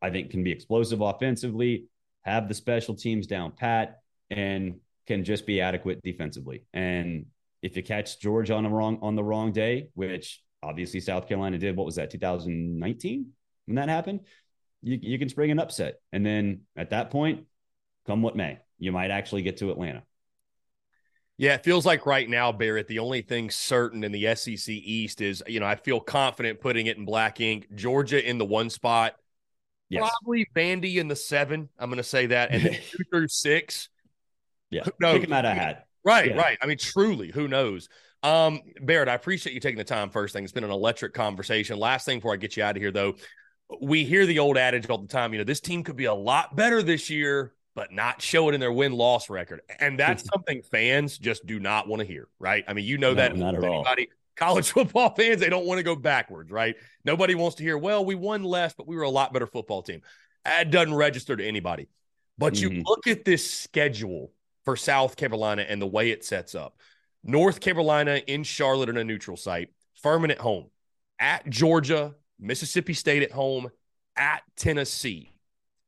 I 0.00 0.10
think 0.10 0.30
can 0.30 0.42
be 0.42 0.52
explosive 0.52 1.00
offensively, 1.00 1.86
have 2.22 2.48
the 2.48 2.54
special 2.54 2.94
teams 2.94 3.26
down 3.26 3.52
pat, 3.52 4.00
and 4.30 4.76
can 5.06 5.24
just 5.24 5.46
be 5.46 5.60
adequate 5.60 6.00
defensively. 6.02 6.64
And 6.72 7.26
if 7.62 7.76
you 7.76 7.82
catch 7.82 8.20
George 8.20 8.50
on 8.50 8.64
the 8.64 8.70
wrong 8.70 8.98
on 9.02 9.16
the 9.16 9.24
wrong 9.24 9.52
day, 9.52 9.88
which 9.94 10.42
obviously 10.66 11.00
South 11.00 11.28
Carolina 11.28 11.58
did, 11.58 11.76
what 11.76 11.86
was 11.86 11.96
that 11.96 12.10
2019 12.10 13.32
when 13.66 13.76
that 13.76 13.88
happened? 13.88 14.20
you, 14.86 14.98
you 15.02 15.18
can 15.18 15.28
spring 15.28 15.50
an 15.50 15.58
upset. 15.58 16.00
And 16.12 16.24
then 16.24 16.60
at 16.76 16.90
that 16.90 17.10
point, 17.10 17.44
come 18.06 18.22
what 18.22 18.36
may, 18.36 18.60
you 18.78 18.92
might 18.92 19.10
actually 19.10 19.42
get 19.42 19.56
to 19.58 19.70
Atlanta. 19.70 20.04
Yeah, 21.38 21.54
it 21.54 21.64
feels 21.64 21.84
like 21.84 22.06
right 22.06 22.28
now, 22.28 22.52
Barrett, 22.52 22.86
the 22.86 23.00
only 23.00 23.20
thing 23.20 23.50
certain 23.50 24.04
in 24.04 24.12
the 24.12 24.34
SEC 24.36 24.68
East 24.68 25.20
is, 25.20 25.42
you 25.46 25.60
know, 25.60 25.66
I 25.66 25.74
feel 25.74 26.00
confident 26.00 26.60
putting 26.60 26.86
it 26.86 26.96
in 26.96 27.04
black 27.04 27.40
ink. 27.40 27.66
Georgia 27.74 28.26
in 28.26 28.38
the 28.38 28.44
one 28.44 28.70
spot, 28.70 29.16
yes. 29.90 30.08
probably 30.08 30.46
Vandy 30.56 30.96
in 30.96 31.08
the 31.08 31.16
seven. 31.16 31.68
I'm 31.78 31.90
going 31.90 31.98
to 31.98 32.04
say 32.04 32.26
that. 32.26 32.52
And 32.52 32.62
then 32.62 32.72
two 32.90 33.04
through 33.10 33.28
six. 33.28 33.90
Yeah. 34.70 34.84
No, 34.98 35.12
Pick 35.14 35.24
him 35.24 35.32
out 35.32 35.44
of 35.44 35.56
hat. 35.56 35.86
Right, 36.04 36.30
yeah. 36.30 36.40
right. 36.40 36.58
I 36.62 36.66
mean, 36.66 36.78
truly, 36.78 37.32
who 37.32 37.48
knows? 37.48 37.88
Um, 38.26 38.60
Barrett, 38.80 39.08
I 39.08 39.14
appreciate 39.14 39.52
you 39.52 39.60
taking 39.60 39.78
the 39.78 39.84
time. 39.84 40.10
First 40.10 40.32
thing, 40.32 40.42
it's 40.42 40.52
been 40.52 40.64
an 40.64 40.70
electric 40.70 41.14
conversation. 41.14 41.78
Last 41.78 42.04
thing 42.04 42.18
before 42.18 42.32
I 42.32 42.36
get 42.36 42.56
you 42.56 42.64
out 42.64 42.76
of 42.76 42.82
here, 42.82 42.90
though, 42.90 43.14
we 43.80 44.04
hear 44.04 44.26
the 44.26 44.40
old 44.40 44.56
adage 44.56 44.88
all 44.88 44.98
the 44.98 45.06
time, 45.06 45.32
you 45.32 45.38
know, 45.38 45.44
this 45.44 45.60
team 45.60 45.84
could 45.84 45.96
be 45.96 46.06
a 46.06 46.14
lot 46.14 46.56
better 46.56 46.82
this 46.82 47.08
year, 47.08 47.52
but 47.76 47.92
not 47.92 48.20
show 48.20 48.48
it 48.48 48.54
in 48.54 48.60
their 48.60 48.72
win 48.72 48.92
loss 48.92 49.30
record. 49.30 49.60
And 49.78 49.98
that's 49.98 50.24
something 50.34 50.62
fans 50.62 51.18
just 51.18 51.46
do 51.46 51.60
not 51.60 51.86
want 51.86 52.00
to 52.00 52.06
hear, 52.06 52.28
right? 52.40 52.64
I 52.66 52.72
mean, 52.72 52.84
you 52.84 52.98
know 52.98 53.10
no, 53.10 53.14
that 53.14 53.36
not 53.36 53.54
at 53.54 53.62
anybody. 53.62 54.08
all. 54.08 54.16
College 54.36 54.70
football 54.72 55.14
fans, 55.14 55.40
they 55.40 55.48
don't 55.48 55.66
want 55.66 55.78
to 55.78 55.84
go 55.84 55.94
backwards, 55.94 56.50
right? 56.50 56.74
Nobody 57.04 57.36
wants 57.36 57.56
to 57.56 57.62
hear, 57.62 57.78
well, 57.78 58.04
we 58.04 58.16
won 58.16 58.42
less, 58.42 58.74
but 58.74 58.88
we 58.88 58.96
were 58.96 59.02
a 59.02 59.10
lot 59.10 59.32
better 59.32 59.46
football 59.46 59.82
team. 59.82 60.02
That 60.44 60.72
doesn't 60.72 60.94
register 60.94 61.36
to 61.36 61.44
anybody. 61.44 61.88
But 62.38 62.54
mm-hmm. 62.54 62.72
you 62.72 62.82
look 62.84 63.06
at 63.06 63.24
this 63.24 63.48
schedule 63.48 64.32
for 64.64 64.74
South 64.76 65.16
Carolina 65.16 65.64
and 65.68 65.80
the 65.80 65.86
way 65.86 66.10
it 66.10 66.24
sets 66.24 66.56
up. 66.56 66.76
North 67.26 67.60
Carolina 67.60 68.22
in 68.26 68.44
Charlotte 68.44 68.88
in 68.88 68.96
a 68.96 69.04
neutral 69.04 69.36
site, 69.36 69.70
Furman 70.00 70.30
at 70.30 70.38
home, 70.38 70.70
at 71.18 71.48
Georgia, 71.50 72.14
Mississippi 72.38 72.94
State 72.94 73.24
at 73.24 73.32
home, 73.32 73.68
at 74.16 74.42
Tennessee. 74.56 75.32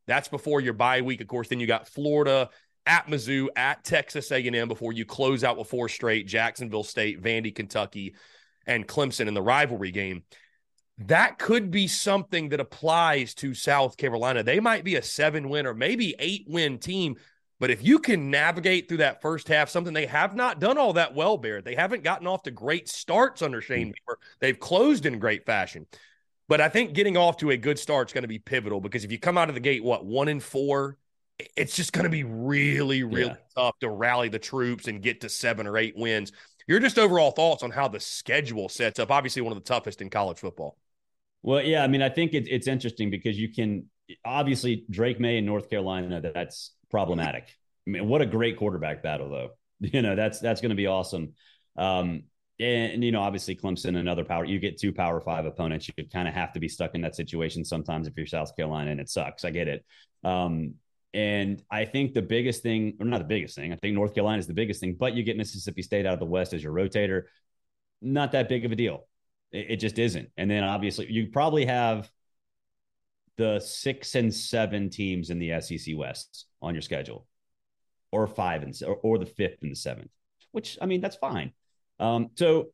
That's 0.06 0.28
before 0.28 0.60
your 0.60 0.72
bye 0.72 1.00
week. 1.02 1.20
Of 1.20 1.28
course, 1.28 1.48
then 1.48 1.60
you 1.60 1.66
got 1.66 1.86
Florida 1.86 2.50
at 2.86 3.06
Mizzou, 3.06 3.48
at 3.54 3.84
Texas 3.84 4.32
A&M 4.32 4.66
before 4.66 4.92
you 4.92 5.04
close 5.04 5.44
out 5.44 5.58
with 5.58 5.68
four 5.68 5.88
straight, 5.88 6.26
Jacksonville 6.26 6.82
State, 6.82 7.22
Vandy, 7.22 7.54
Kentucky, 7.54 8.14
and 8.66 8.88
Clemson 8.88 9.28
in 9.28 9.34
the 9.34 9.42
rivalry 9.42 9.92
game. 9.92 10.24
That 11.06 11.38
could 11.38 11.70
be 11.70 11.86
something 11.86 12.48
that 12.48 12.58
applies 12.58 13.34
to 13.34 13.54
South 13.54 13.96
Carolina. 13.96 14.42
They 14.42 14.58
might 14.58 14.82
be 14.82 14.96
a 14.96 15.02
seven 15.02 15.48
win 15.48 15.66
or 15.66 15.74
maybe 15.74 16.16
eight 16.18 16.46
win 16.48 16.78
team 16.78 17.16
but 17.60 17.70
if 17.70 17.84
you 17.84 17.98
can 17.98 18.30
navigate 18.30 18.88
through 18.88 18.98
that 18.98 19.20
first 19.20 19.48
half, 19.48 19.68
something 19.68 19.92
they 19.92 20.06
have 20.06 20.36
not 20.36 20.60
done 20.60 20.78
all 20.78 20.92
that 20.92 21.14
well, 21.14 21.36
Barrett, 21.36 21.64
they 21.64 21.74
haven't 21.74 22.04
gotten 22.04 22.26
off 22.26 22.44
to 22.44 22.50
great 22.50 22.88
starts 22.88 23.42
under 23.42 23.60
Shane 23.60 23.88
mm-hmm. 23.88 23.92
Beamer. 24.06 24.18
They've 24.40 24.58
closed 24.58 25.06
in 25.06 25.18
great 25.18 25.44
fashion. 25.44 25.86
But 26.48 26.60
I 26.60 26.68
think 26.68 26.94
getting 26.94 27.16
off 27.16 27.36
to 27.38 27.50
a 27.50 27.56
good 27.56 27.78
start 27.78 28.08
is 28.08 28.14
going 28.14 28.22
to 28.22 28.28
be 28.28 28.38
pivotal 28.38 28.80
because 28.80 29.04
if 29.04 29.12
you 29.12 29.18
come 29.18 29.36
out 29.36 29.48
of 29.48 29.54
the 29.54 29.60
gate, 29.60 29.84
what, 29.84 30.06
one 30.06 30.28
and 30.28 30.42
four, 30.42 30.96
it's 31.56 31.76
just 31.76 31.92
going 31.92 32.04
to 32.04 32.10
be 32.10 32.24
really, 32.24 33.02
really 33.02 33.26
yeah. 33.26 33.36
tough 33.54 33.78
to 33.80 33.90
rally 33.90 34.28
the 34.28 34.38
troops 34.38 34.88
and 34.88 35.02
get 35.02 35.20
to 35.20 35.28
seven 35.28 35.66
or 35.66 35.76
eight 35.76 35.94
wins. 35.96 36.32
Your 36.66 36.80
just 36.80 36.98
overall 36.98 37.32
thoughts 37.32 37.62
on 37.62 37.70
how 37.70 37.88
the 37.88 38.00
schedule 38.00 38.68
sets 38.68 38.98
up? 38.98 39.10
Obviously, 39.10 39.42
one 39.42 39.52
of 39.52 39.58
the 39.62 39.68
toughest 39.68 40.00
in 40.00 40.10
college 40.10 40.38
football. 40.38 40.76
Well, 41.42 41.62
yeah, 41.62 41.82
I 41.82 41.86
mean, 41.86 42.02
I 42.02 42.08
think 42.08 42.34
it, 42.34 42.46
it's 42.48 42.66
interesting 42.66 43.10
because 43.10 43.38
you 43.38 43.52
can 43.52 43.86
obviously 44.24 44.84
Drake 44.90 45.20
Maye 45.20 45.38
in 45.38 45.46
North 45.46 45.70
Carolina. 45.70 46.20
That's 46.20 46.72
problematic. 46.90 47.44
I 47.86 47.90
mean, 47.90 48.08
what 48.08 48.22
a 48.22 48.26
great 48.26 48.56
quarterback 48.56 49.02
battle, 49.02 49.28
though. 49.28 49.50
You 49.80 50.02
know, 50.02 50.16
that's 50.16 50.40
that's 50.40 50.60
going 50.60 50.70
to 50.70 50.76
be 50.76 50.88
awesome. 50.88 51.34
Um, 51.76 52.24
and 52.60 53.04
you 53.04 53.12
know, 53.12 53.20
obviously 53.20 53.54
Clemson, 53.54 53.96
another 53.96 54.24
power. 54.24 54.44
You 54.44 54.58
get 54.58 54.76
two 54.76 54.92
Power 54.92 55.20
Five 55.20 55.46
opponents. 55.46 55.88
You 55.96 56.04
kind 56.12 56.26
of 56.26 56.34
have 56.34 56.52
to 56.54 56.60
be 56.60 56.68
stuck 56.68 56.96
in 56.96 57.00
that 57.02 57.14
situation 57.14 57.64
sometimes 57.64 58.08
if 58.08 58.16
you're 58.16 58.26
South 58.26 58.56
Carolina, 58.56 58.90
and 58.90 59.00
it 59.00 59.08
sucks. 59.08 59.44
I 59.44 59.50
get 59.50 59.68
it. 59.68 59.84
Um, 60.24 60.74
and 61.14 61.62
I 61.70 61.84
think 61.84 62.12
the 62.12 62.22
biggest 62.22 62.62
thing, 62.62 62.96
or 62.98 63.06
not 63.06 63.18
the 63.18 63.24
biggest 63.24 63.54
thing, 63.54 63.72
I 63.72 63.76
think 63.76 63.94
North 63.94 64.14
Carolina 64.14 64.40
is 64.40 64.48
the 64.48 64.54
biggest 64.54 64.80
thing. 64.80 64.96
But 64.98 65.14
you 65.14 65.22
get 65.22 65.36
Mississippi 65.36 65.82
State 65.82 66.06
out 66.06 66.14
of 66.14 66.18
the 66.18 66.26
West 66.26 66.52
as 66.52 66.62
your 66.62 66.72
rotator. 66.72 67.22
Not 68.02 68.32
that 68.32 68.48
big 68.48 68.64
of 68.64 68.72
a 68.72 68.76
deal. 68.76 69.06
It, 69.52 69.66
it 69.70 69.76
just 69.76 69.98
isn't. 69.98 70.28
And 70.36 70.50
then 70.50 70.64
obviously 70.64 71.10
you 71.10 71.28
probably 71.28 71.66
have 71.66 72.10
the 73.36 73.60
six 73.60 74.16
and 74.16 74.34
seven 74.34 74.90
teams 74.90 75.30
in 75.30 75.38
the 75.38 75.60
SEC 75.60 75.96
West 75.96 76.47
on 76.60 76.74
your 76.74 76.82
schedule, 76.82 77.26
or 78.12 78.26
five 78.26 78.62
and 78.62 78.74
or, 78.86 78.96
or 78.96 79.18
the 79.18 79.26
fifth 79.26 79.62
and 79.62 79.70
the 79.70 79.76
seventh. 79.76 80.10
Which 80.52 80.78
I 80.80 80.86
mean, 80.86 81.00
that's 81.00 81.16
fine. 81.16 81.52
Um, 82.00 82.30
so 82.36 82.68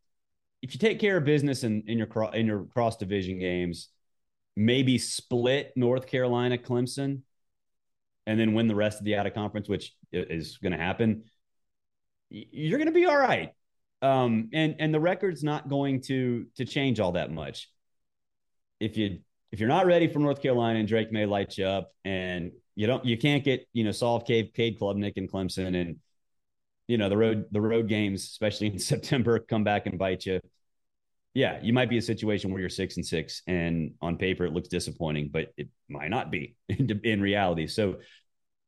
if 0.63 0.73
you 0.75 0.79
take 0.79 0.99
care 0.99 1.17
of 1.17 1.25
business 1.25 1.65
in, 1.65 1.85
in 1.87 1.99
your 1.99 2.35
in 2.35 2.47
your 2.47 2.65
cross 2.65 2.97
division 2.97 3.39
games, 3.39 3.89
maybe 4.57 4.99
split 4.99 5.73
North 5.77 6.07
Carolina, 6.07 6.57
Clemson, 6.57 7.21
and 8.27 8.41
then 8.41 8.55
win 8.55 8.69
the 8.69 8.75
rest 8.75 8.99
of 8.99 9.05
the 9.05 9.17
out 9.17 9.27
of 9.27 9.35
conference, 9.35 9.69
which 9.69 9.95
is 10.13 10.59
going 10.59 10.73
to 10.73 10.79
happen. 10.79 11.25
You're 12.31 12.79
going 12.79 12.89
to 12.89 12.95
be 12.95 13.07
all 13.07 13.19
right. 13.19 13.51
Um, 14.03 14.51
and 14.53 14.77
and 14.79 14.93
the 14.93 15.01
record's 15.01 15.43
not 15.43 15.69
going 15.69 16.03
to 16.03 16.47
to 16.57 16.65
change 16.65 17.01
all 17.01 17.13
that 17.13 17.31
much. 17.31 17.71
If 18.81 18.97
you 18.97 19.21
if 19.53 19.61
you're 19.61 19.69
not 19.69 19.87
ready 19.87 20.09
for 20.09 20.19
North 20.19 20.43
Carolina 20.43 20.79
and 20.79 20.89
Drake 20.89 21.13
Maye 21.13 21.27
light 21.27 21.57
you 21.57 21.67
up, 21.67 21.93
and 22.05 22.53
you 22.77 22.87
don't, 22.87 23.05
you 23.05 23.17
can't 23.17 23.45
get 23.45 23.67
you 23.73 23.85
know 23.85 23.93
Saul 23.93 24.21
Cade, 24.21 24.55
Cade 24.55 24.79
Klubnik, 24.79 25.15
and 25.17 25.31
Clemson, 25.31 25.81
and 25.81 25.97
you 26.89 26.99
know 26.99 27.09
the 27.09 27.17
road 27.17 27.47
the 27.51 27.61
road 27.61 27.89
games, 27.89 28.25
especially 28.25 28.69
in 28.69 28.79
September, 28.93 29.39
come 29.39 29.65
back 29.65 29.87
and 29.87 29.99
bite 29.99 30.27
you. 30.27 30.41
Yeah, 31.35 31.59
you 31.63 31.73
might 31.73 31.91
be 31.91 31.99
a 31.99 32.03
situation 32.03 32.53
where 32.53 32.61
you're 32.61 32.71
six 32.71 32.97
and 32.97 33.05
six, 33.05 33.43
and 33.47 33.95
on 34.01 34.17
paper 34.17 34.45
it 34.45 34.53
looks 34.53 34.69
disappointing, 34.69 35.31
but 35.33 35.53
it 35.57 35.69
might 35.89 36.11
not 36.11 36.31
be 36.31 36.57
in 36.69 37.21
reality. 37.21 37.67
So 37.67 37.97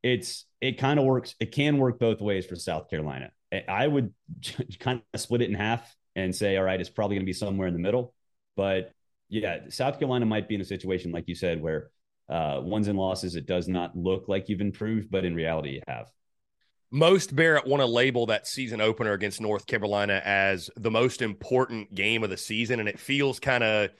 it's 0.02 0.46
it 0.60 0.78
kind 0.78 0.98
of 0.98 1.04
works. 1.04 1.34
It 1.40 1.52
can 1.52 1.78
work 1.78 1.98
both 1.98 2.20
ways 2.20 2.46
for 2.46 2.56
South 2.56 2.88
Carolina. 2.88 3.30
I 3.68 3.86
would 3.86 4.12
kind 4.80 5.02
of 5.14 5.20
split 5.20 5.42
it 5.42 5.48
in 5.48 5.54
half 5.54 5.94
and 6.14 6.34
say, 6.34 6.56
all 6.56 6.64
right, 6.64 6.80
it's 6.80 6.90
probably 6.90 7.16
going 7.16 7.24
to 7.24 7.26
be 7.26 7.32
somewhere 7.32 7.68
in 7.68 7.74
the 7.74 7.80
middle. 7.80 8.14
But 8.56 8.92
yeah, 9.28 9.68
South 9.68 9.98
Carolina 9.98 10.26
might 10.26 10.48
be 10.48 10.54
in 10.54 10.60
a 10.60 10.64
situation 10.64 11.12
like 11.12 11.24
you 11.26 11.34
said 11.34 11.60
where 11.60 11.90
uh, 12.28 12.60
ones 12.62 12.88
and 12.88 12.98
losses, 12.98 13.36
it 13.36 13.46
does 13.46 13.68
not 13.68 13.96
look 13.96 14.28
like 14.28 14.48
you've 14.48 14.60
improved, 14.60 15.10
but 15.10 15.24
in 15.24 15.34
reality, 15.34 15.70
you 15.70 15.82
have. 15.86 16.10
Most 16.90 17.34
Barrett 17.34 17.66
want 17.66 17.80
to 17.80 17.86
label 17.86 18.26
that 18.26 18.46
season 18.46 18.80
opener 18.80 19.12
against 19.12 19.40
North 19.40 19.66
Carolina 19.66 20.22
as 20.24 20.70
the 20.76 20.90
most 20.90 21.20
important 21.20 21.94
game 21.94 22.22
of 22.22 22.30
the 22.30 22.36
season, 22.36 22.80
and 22.80 22.88
it 22.88 22.98
feels 22.98 23.40
kind 23.40 23.64
of 23.64 23.90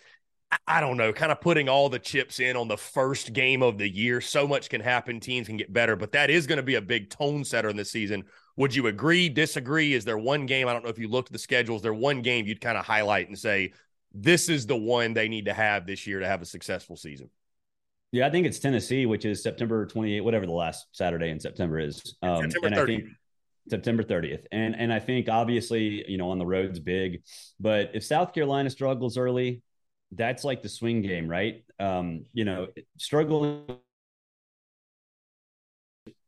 I 0.67 0.81
don't 0.81 0.97
know, 0.97 1.13
kind 1.13 1.33
of 1.33 1.41
putting 1.41 1.69
all 1.69 1.89
the 1.89 1.99
chips 1.99 2.39
in 2.39 2.57
on 2.57 2.69
the 2.69 2.77
first 2.77 3.33
game 3.33 3.63
of 3.63 3.79
the 3.79 3.89
year. 3.89 4.21
So 4.21 4.47
much 4.47 4.69
can 4.69 4.81
happen. 4.81 5.19
Teams 5.19 5.49
can 5.49 5.57
get 5.57 5.73
better, 5.73 5.97
but 5.97 6.13
that 6.13 6.31
is 6.31 6.47
going 6.47 6.59
to 6.59 6.63
be 6.63 6.77
a 6.77 6.81
big 6.81 7.11
tone 7.11 7.45
setter 7.45 7.69
in 7.69 7.77
the 7.77 7.85
season. 7.85 8.25
Would 8.57 8.75
you 8.75 8.87
agree, 8.87 9.29
disagree? 9.29 9.93
Is 9.93 10.05
there 10.05 10.17
one 10.17 10.47
game? 10.47 10.69
I 10.69 10.73
don't 10.73 10.85
know 10.85 10.91
if 10.91 10.99
you 10.99 11.09
looked 11.09 11.29
at 11.29 11.33
the 11.33 11.39
schedules. 11.39 11.83
There 11.83 11.93
one 11.93 12.23
game 12.23 12.47
you'd 12.47 12.61
kind 12.61 12.79
of 12.79 12.85
highlight 12.85 13.29
and 13.29 13.39
say, 13.39 13.73
this 14.13 14.49
is 14.49 14.67
the 14.67 14.77
one 14.77 15.15
they 15.15 15.29
need 15.29 15.47
to 15.47 15.53
have 15.53 15.85
this 15.85 16.07
year 16.07 16.21
to 16.21 16.29
have 16.29 16.43
a 16.43 16.47
successful 16.47 16.97
season? 16.97 17.29
Yeah, 18.13 18.27
I 18.27 18.31
think 18.31 18.47
it's 18.47 18.59
Tennessee, 18.59 19.05
which 19.07 19.25
is 19.25 19.43
September 19.43 19.87
28, 19.87 20.21
whatever 20.21 20.47
the 20.47 20.53
last 20.53 20.87
Saturday 20.93 21.31
in 21.31 21.41
September 21.41 21.79
is. 21.79 22.17
Um, 22.23 22.51
September 22.51 22.71
30th. 22.71 22.83
I 22.83 22.87
think 22.87 23.05
September 23.69 24.03
30th. 24.03 24.45
And 24.53 24.77
and 24.77 24.93
I 24.93 24.99
think 24.99 25.29
obviously, 25.29 26.09
you 26.09 26.19
know, 26.19 26.31
on 26.31 26.39
the 26.39 26.47
road's 26.47 26.79
big, 26.79 27.23
but 27.59 27.91
if 27.95 28.05
South 28.05 28.33
Carolina 28.33 28.71
struggles 28.71 29.19
early, 29.19 29.63
that's 30.13 30.45
like 30.45 30.63
the 30.63 30.69
swing 30.69 31.03
game, 31.03 31.29
right? 31.29 31.65
Um, 31.79 32.27
you 32.33 32.45
know, 32.45 32.69
struggling 32.97 33.65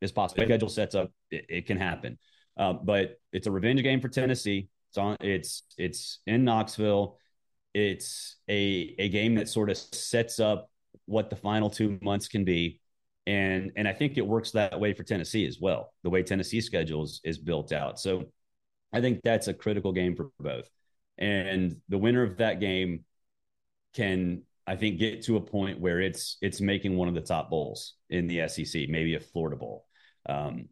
is 0.00 0.12
possible. 0.12 0.44
schedule 0.44 0.68
sets 0.68 0.94
up, 0.94 1.10
it, 1.30 1.46
it 1.48 1.66
can 1.66 1.78
happen. 1.78 2.18
Um, 2.56 2.80
but 2.82 3.18
it's 3.32 3.46
a 3.46 3.50
revenge 3.50 3.82
game 3.82 4.00
for 4.00 4.08
Tennessee. 4.08 4.68
It's 4.90 4.98
on. 4.98 5.16
It's 5.20 5.62
it's 5.76 6.20
in 6.26 6.44
Knoxville. 6.44 7.18
It's 7.72 8.36
a 8.48 8.94
a 8.98 9.08
game 9.10 9.36
that 9.36 9.48
sort 9.48 9.70
of 9.70 9.76
sets 9.76 10.40
up 10.40 10.70
what 11.07 11.30
the 11.30 11.36
final 11.36 11.70
two 11.70 11.99
months 12.03 12.28
can 12.28 12.45
be, 12.45 12.80
and 13.26 13.72
and 13.76 13.89
I 13.89 13.93
think 13.93 14.18
it 14.18 14.26
works 14.26 14.53
that 14.53 14.78
way 14.78 14.93
for 14.95 15.03
Tennessee 15.03 15.47
as 15.47 15.59
well. 15.61 15.93
The 16.03 16.11
way 16.11 16.22
Tennessee 16.22 16.61
schedules 16.61 17.20
is 17.24 17.39
built 17.39 17.72
out, 17.72 17.99
so 17.99 18.24
I 18.93 19.01
think 19.01 19.20
that's 19.22 19.49
a 19.49 19.55
critical 19.55 19.93
game 19.93 20.16
for 20.16 20.30
both. 20.39 20.68
And 21.18 21.76
the 21.89 21.99
winner 21.99 22.22
of 22.22 22.39
that 22.39 22.61
game 22.61 23.05
can 23.95 24.43
I 24.66 24.76
think 24.76 24.99
get 24.99 25.24
to 25.24 25.36
a 25.36 25.41
point 25.41 25.80
where 25.80 26.01
it's 26.01 26.36
it's 26.43 26.61
making 26.61 26.97
one 26.97 27.09
of 27.09 27.14
the 27.14 27.20
top 27.20 27.51
bowls 27.51 27.95
in 28.11 28.26
the 28.26 28.47
SEC, 28.49 28.89
maybe 28.89 29.14
a 29.14 29.20
Florida 29.20 29.57
bowl. 29.57 29.86
Um, 30.28 30.68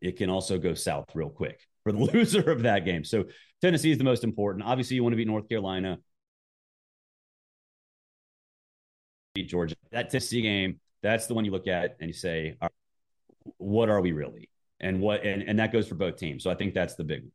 it 0.00 0.16
can 0.16 0.30
also 0.30 0.58
go 0.58 0.74
south 0.74 1.14
real 1.14 1.30
quick 1.30 1.60
for 1.82 1.92
the 1.92 1.98
loser 2.12 2.50
of 2.50 2.62
that 2.62 2.84
game. 2.84 3.04
So 3.04 3.24
Tennessee 3.60 3.90
is 3.90 3.98
the 3.98 4.04
most 4.04 4.24
important. 4.24 4.64
Obviously, 4.64 4.96
you 4.96 5.02
want 5.02 5.12
to 5.12 5.16
beat 5.16 5.26
North 5.26 5.48
Carolina, 5.48 5.98
beat 9.34 9.48
Georgia. 9.48 9.76
That 9.92 10.10
Tennessee 10.10 10.42
game, 10.42 10.80
that's 11.02 11.26
the 11.26 11.34
one 11.34 11.44
you 11.44 11.50
look 11.50 11.66
at 11.66 11.96
and 12.00 12.08
you 12.08 12.14
say, 12.14 12.56
what 13.58 13.88
are 13.88 14.00
we 14.00 14.12
really? 14.12 14.50
And 14.80 15.00
what 15.00 15.24
and, 15.24 15.42
and 15.42 15.58
that 15.58 15.72
goes 15.72 15.88
for 15.88 15.94
both 15.94 16.16
teams. 16.16 16.42
So 16.42 16.50
I 16.50 16.54
think 16.54 16.74
that's 16.74 16.94
the 16.94 17.04
big 17.04 17.22
one. 17.22 17.32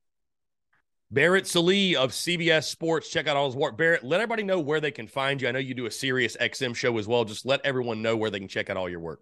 Barrett 1.11 1.45
Sallee 1.45 1.95
of 1.95 2.11
CBS 2.11 2.63
Sports. 2.63 3.09
Check 3.09 3.27
out 3.27 3.37
all 3.37 3.45
his 3.45 3.55
work. 3.55 3.77
Barrett, 3.77 4.03
let 4.03 4.19
everybody 4.19 4.43
know 4.43 4.59
where 4.59 4.81
they 4.81 4.91
can 4.91 5.07
find 5.07 5.41
you. 5.41 5.47
I 5.47 5.51
know 5.51 5.59
you 5.59 5.75
do 5.75 5.85
a 5.85 5.91
Sirius 5.91 6.35
XM 6.37 6.75
show 6.75 6.97
as 6.97 7.07
well. 7.07 7.23
Just 7.25 7.45
let 7.45 7.61
everyone 7.63 8.01
know 8.01 8.17
where 8.17 8.31
they 8.31 8.39
can 8.39 8.47
check 8.47 8.69
out 8.69 8.77
all 8.77 8.89
your 8.89 8.99
work. 8.99 9.21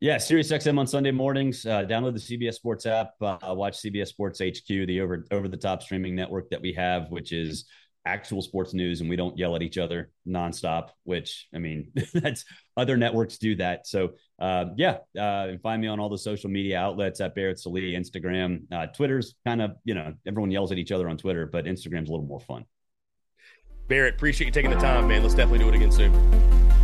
Yeah, 0.00 0.18
Sirius 0.18 0.50
XM 0.50 0.80
on 0.80 0.88
Sunday 0.88 1.12
mornings. 1.12 1.64
Uh, 1.64 1.84
download 1.84 2.14
the 2.14 2.36
CBS 2.36 2.54
Sports 2.54 2.86
app. 2.86 3.12
Uh, 3.20 3.38
watch 3.50 3.80
CBS 3.80 4.08
Sports 4.08 4.40
HQ, 4.40 4.66
the 4.66 5.00
over 5.00 5.24
over 5.30 5.46
the 5.46 5.56
top 5.56 5.80
streaming 5.80 6.16
network 6.16 6.50
that 6.50 6.60
we 6.60 6.72
have, 6.72 7.08
which 7.10 7.32
is 7.32 7.66
actual 8.04 8.42
sports 8.42 8.74
news 8.74 9.00
and 9.00 9.08
we 9.08 9.16
don't 9.16 9.38
yell 9.38 9.54
at 9.54 9.62
each 9.62 9.78
other 9.78 10.10
nonstop, 10.26 10.88
which 11.04 11.48
I 11.54 11.58
mean, 11.58 11.92
that's 12.14 12.44
other 12.76 12.96
networks 12.96 13.38
do 13.38 13.56
that. 13.56 13.86
So, 13.86 14.14
uh, 14.38 14.66
yeah, 14.76 14.98
uh, 15.18 15.52
find 15.62 15.80
me 15.80 15.88
on 15.88 16.00
all 16.00 16.08
the 16.08 16.18
social 16.18 16.50
media 16.50 16.78
outlets 16.78 17.20
at 17.20 17.34
Barrett 17.34 17.58
Sallee, 17.58 17.92
Instagram, 17.92 18.72
uh, 18.72 18.86
Twitter's 18.86 19.34
kind 19.46 19.62
of, 19.62 19.72
you 19.84 19.94
know, 19.94 20.14
everyone 20.26 20.50
yells 20.50 20.72
at 20.72 20.78
each 20.78 20.92
other 20.92 21.08
on 21.08 21.16
Twitter, 21.16 21.46
but 21.46 21.64
Instagram's 21.64 22.08
a 22.08 22.12
little 22.12 22.26
more 22.26 22.40
fun. 22.40 22.64
Barrett, 23.88 24.14
appreciate 24.14 24.46
you 24.46 24.52
taking 24.52 24.70
the 24.70 24.76
time, 24.76 25.08
man. 25.08 25.22
Let's 25.22 25.34
definitely 25.34 25.58
do 25.58 25.68
it 25.68 25.74
again 25.74 25.92
soon. 25.92 26.12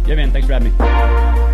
Yeah, 0.06 0.16
man. 0.16 0.30
Thanks 0.30 0.46
for 0.46 0.54
having 0.54 0.76
me. 0.76 1.47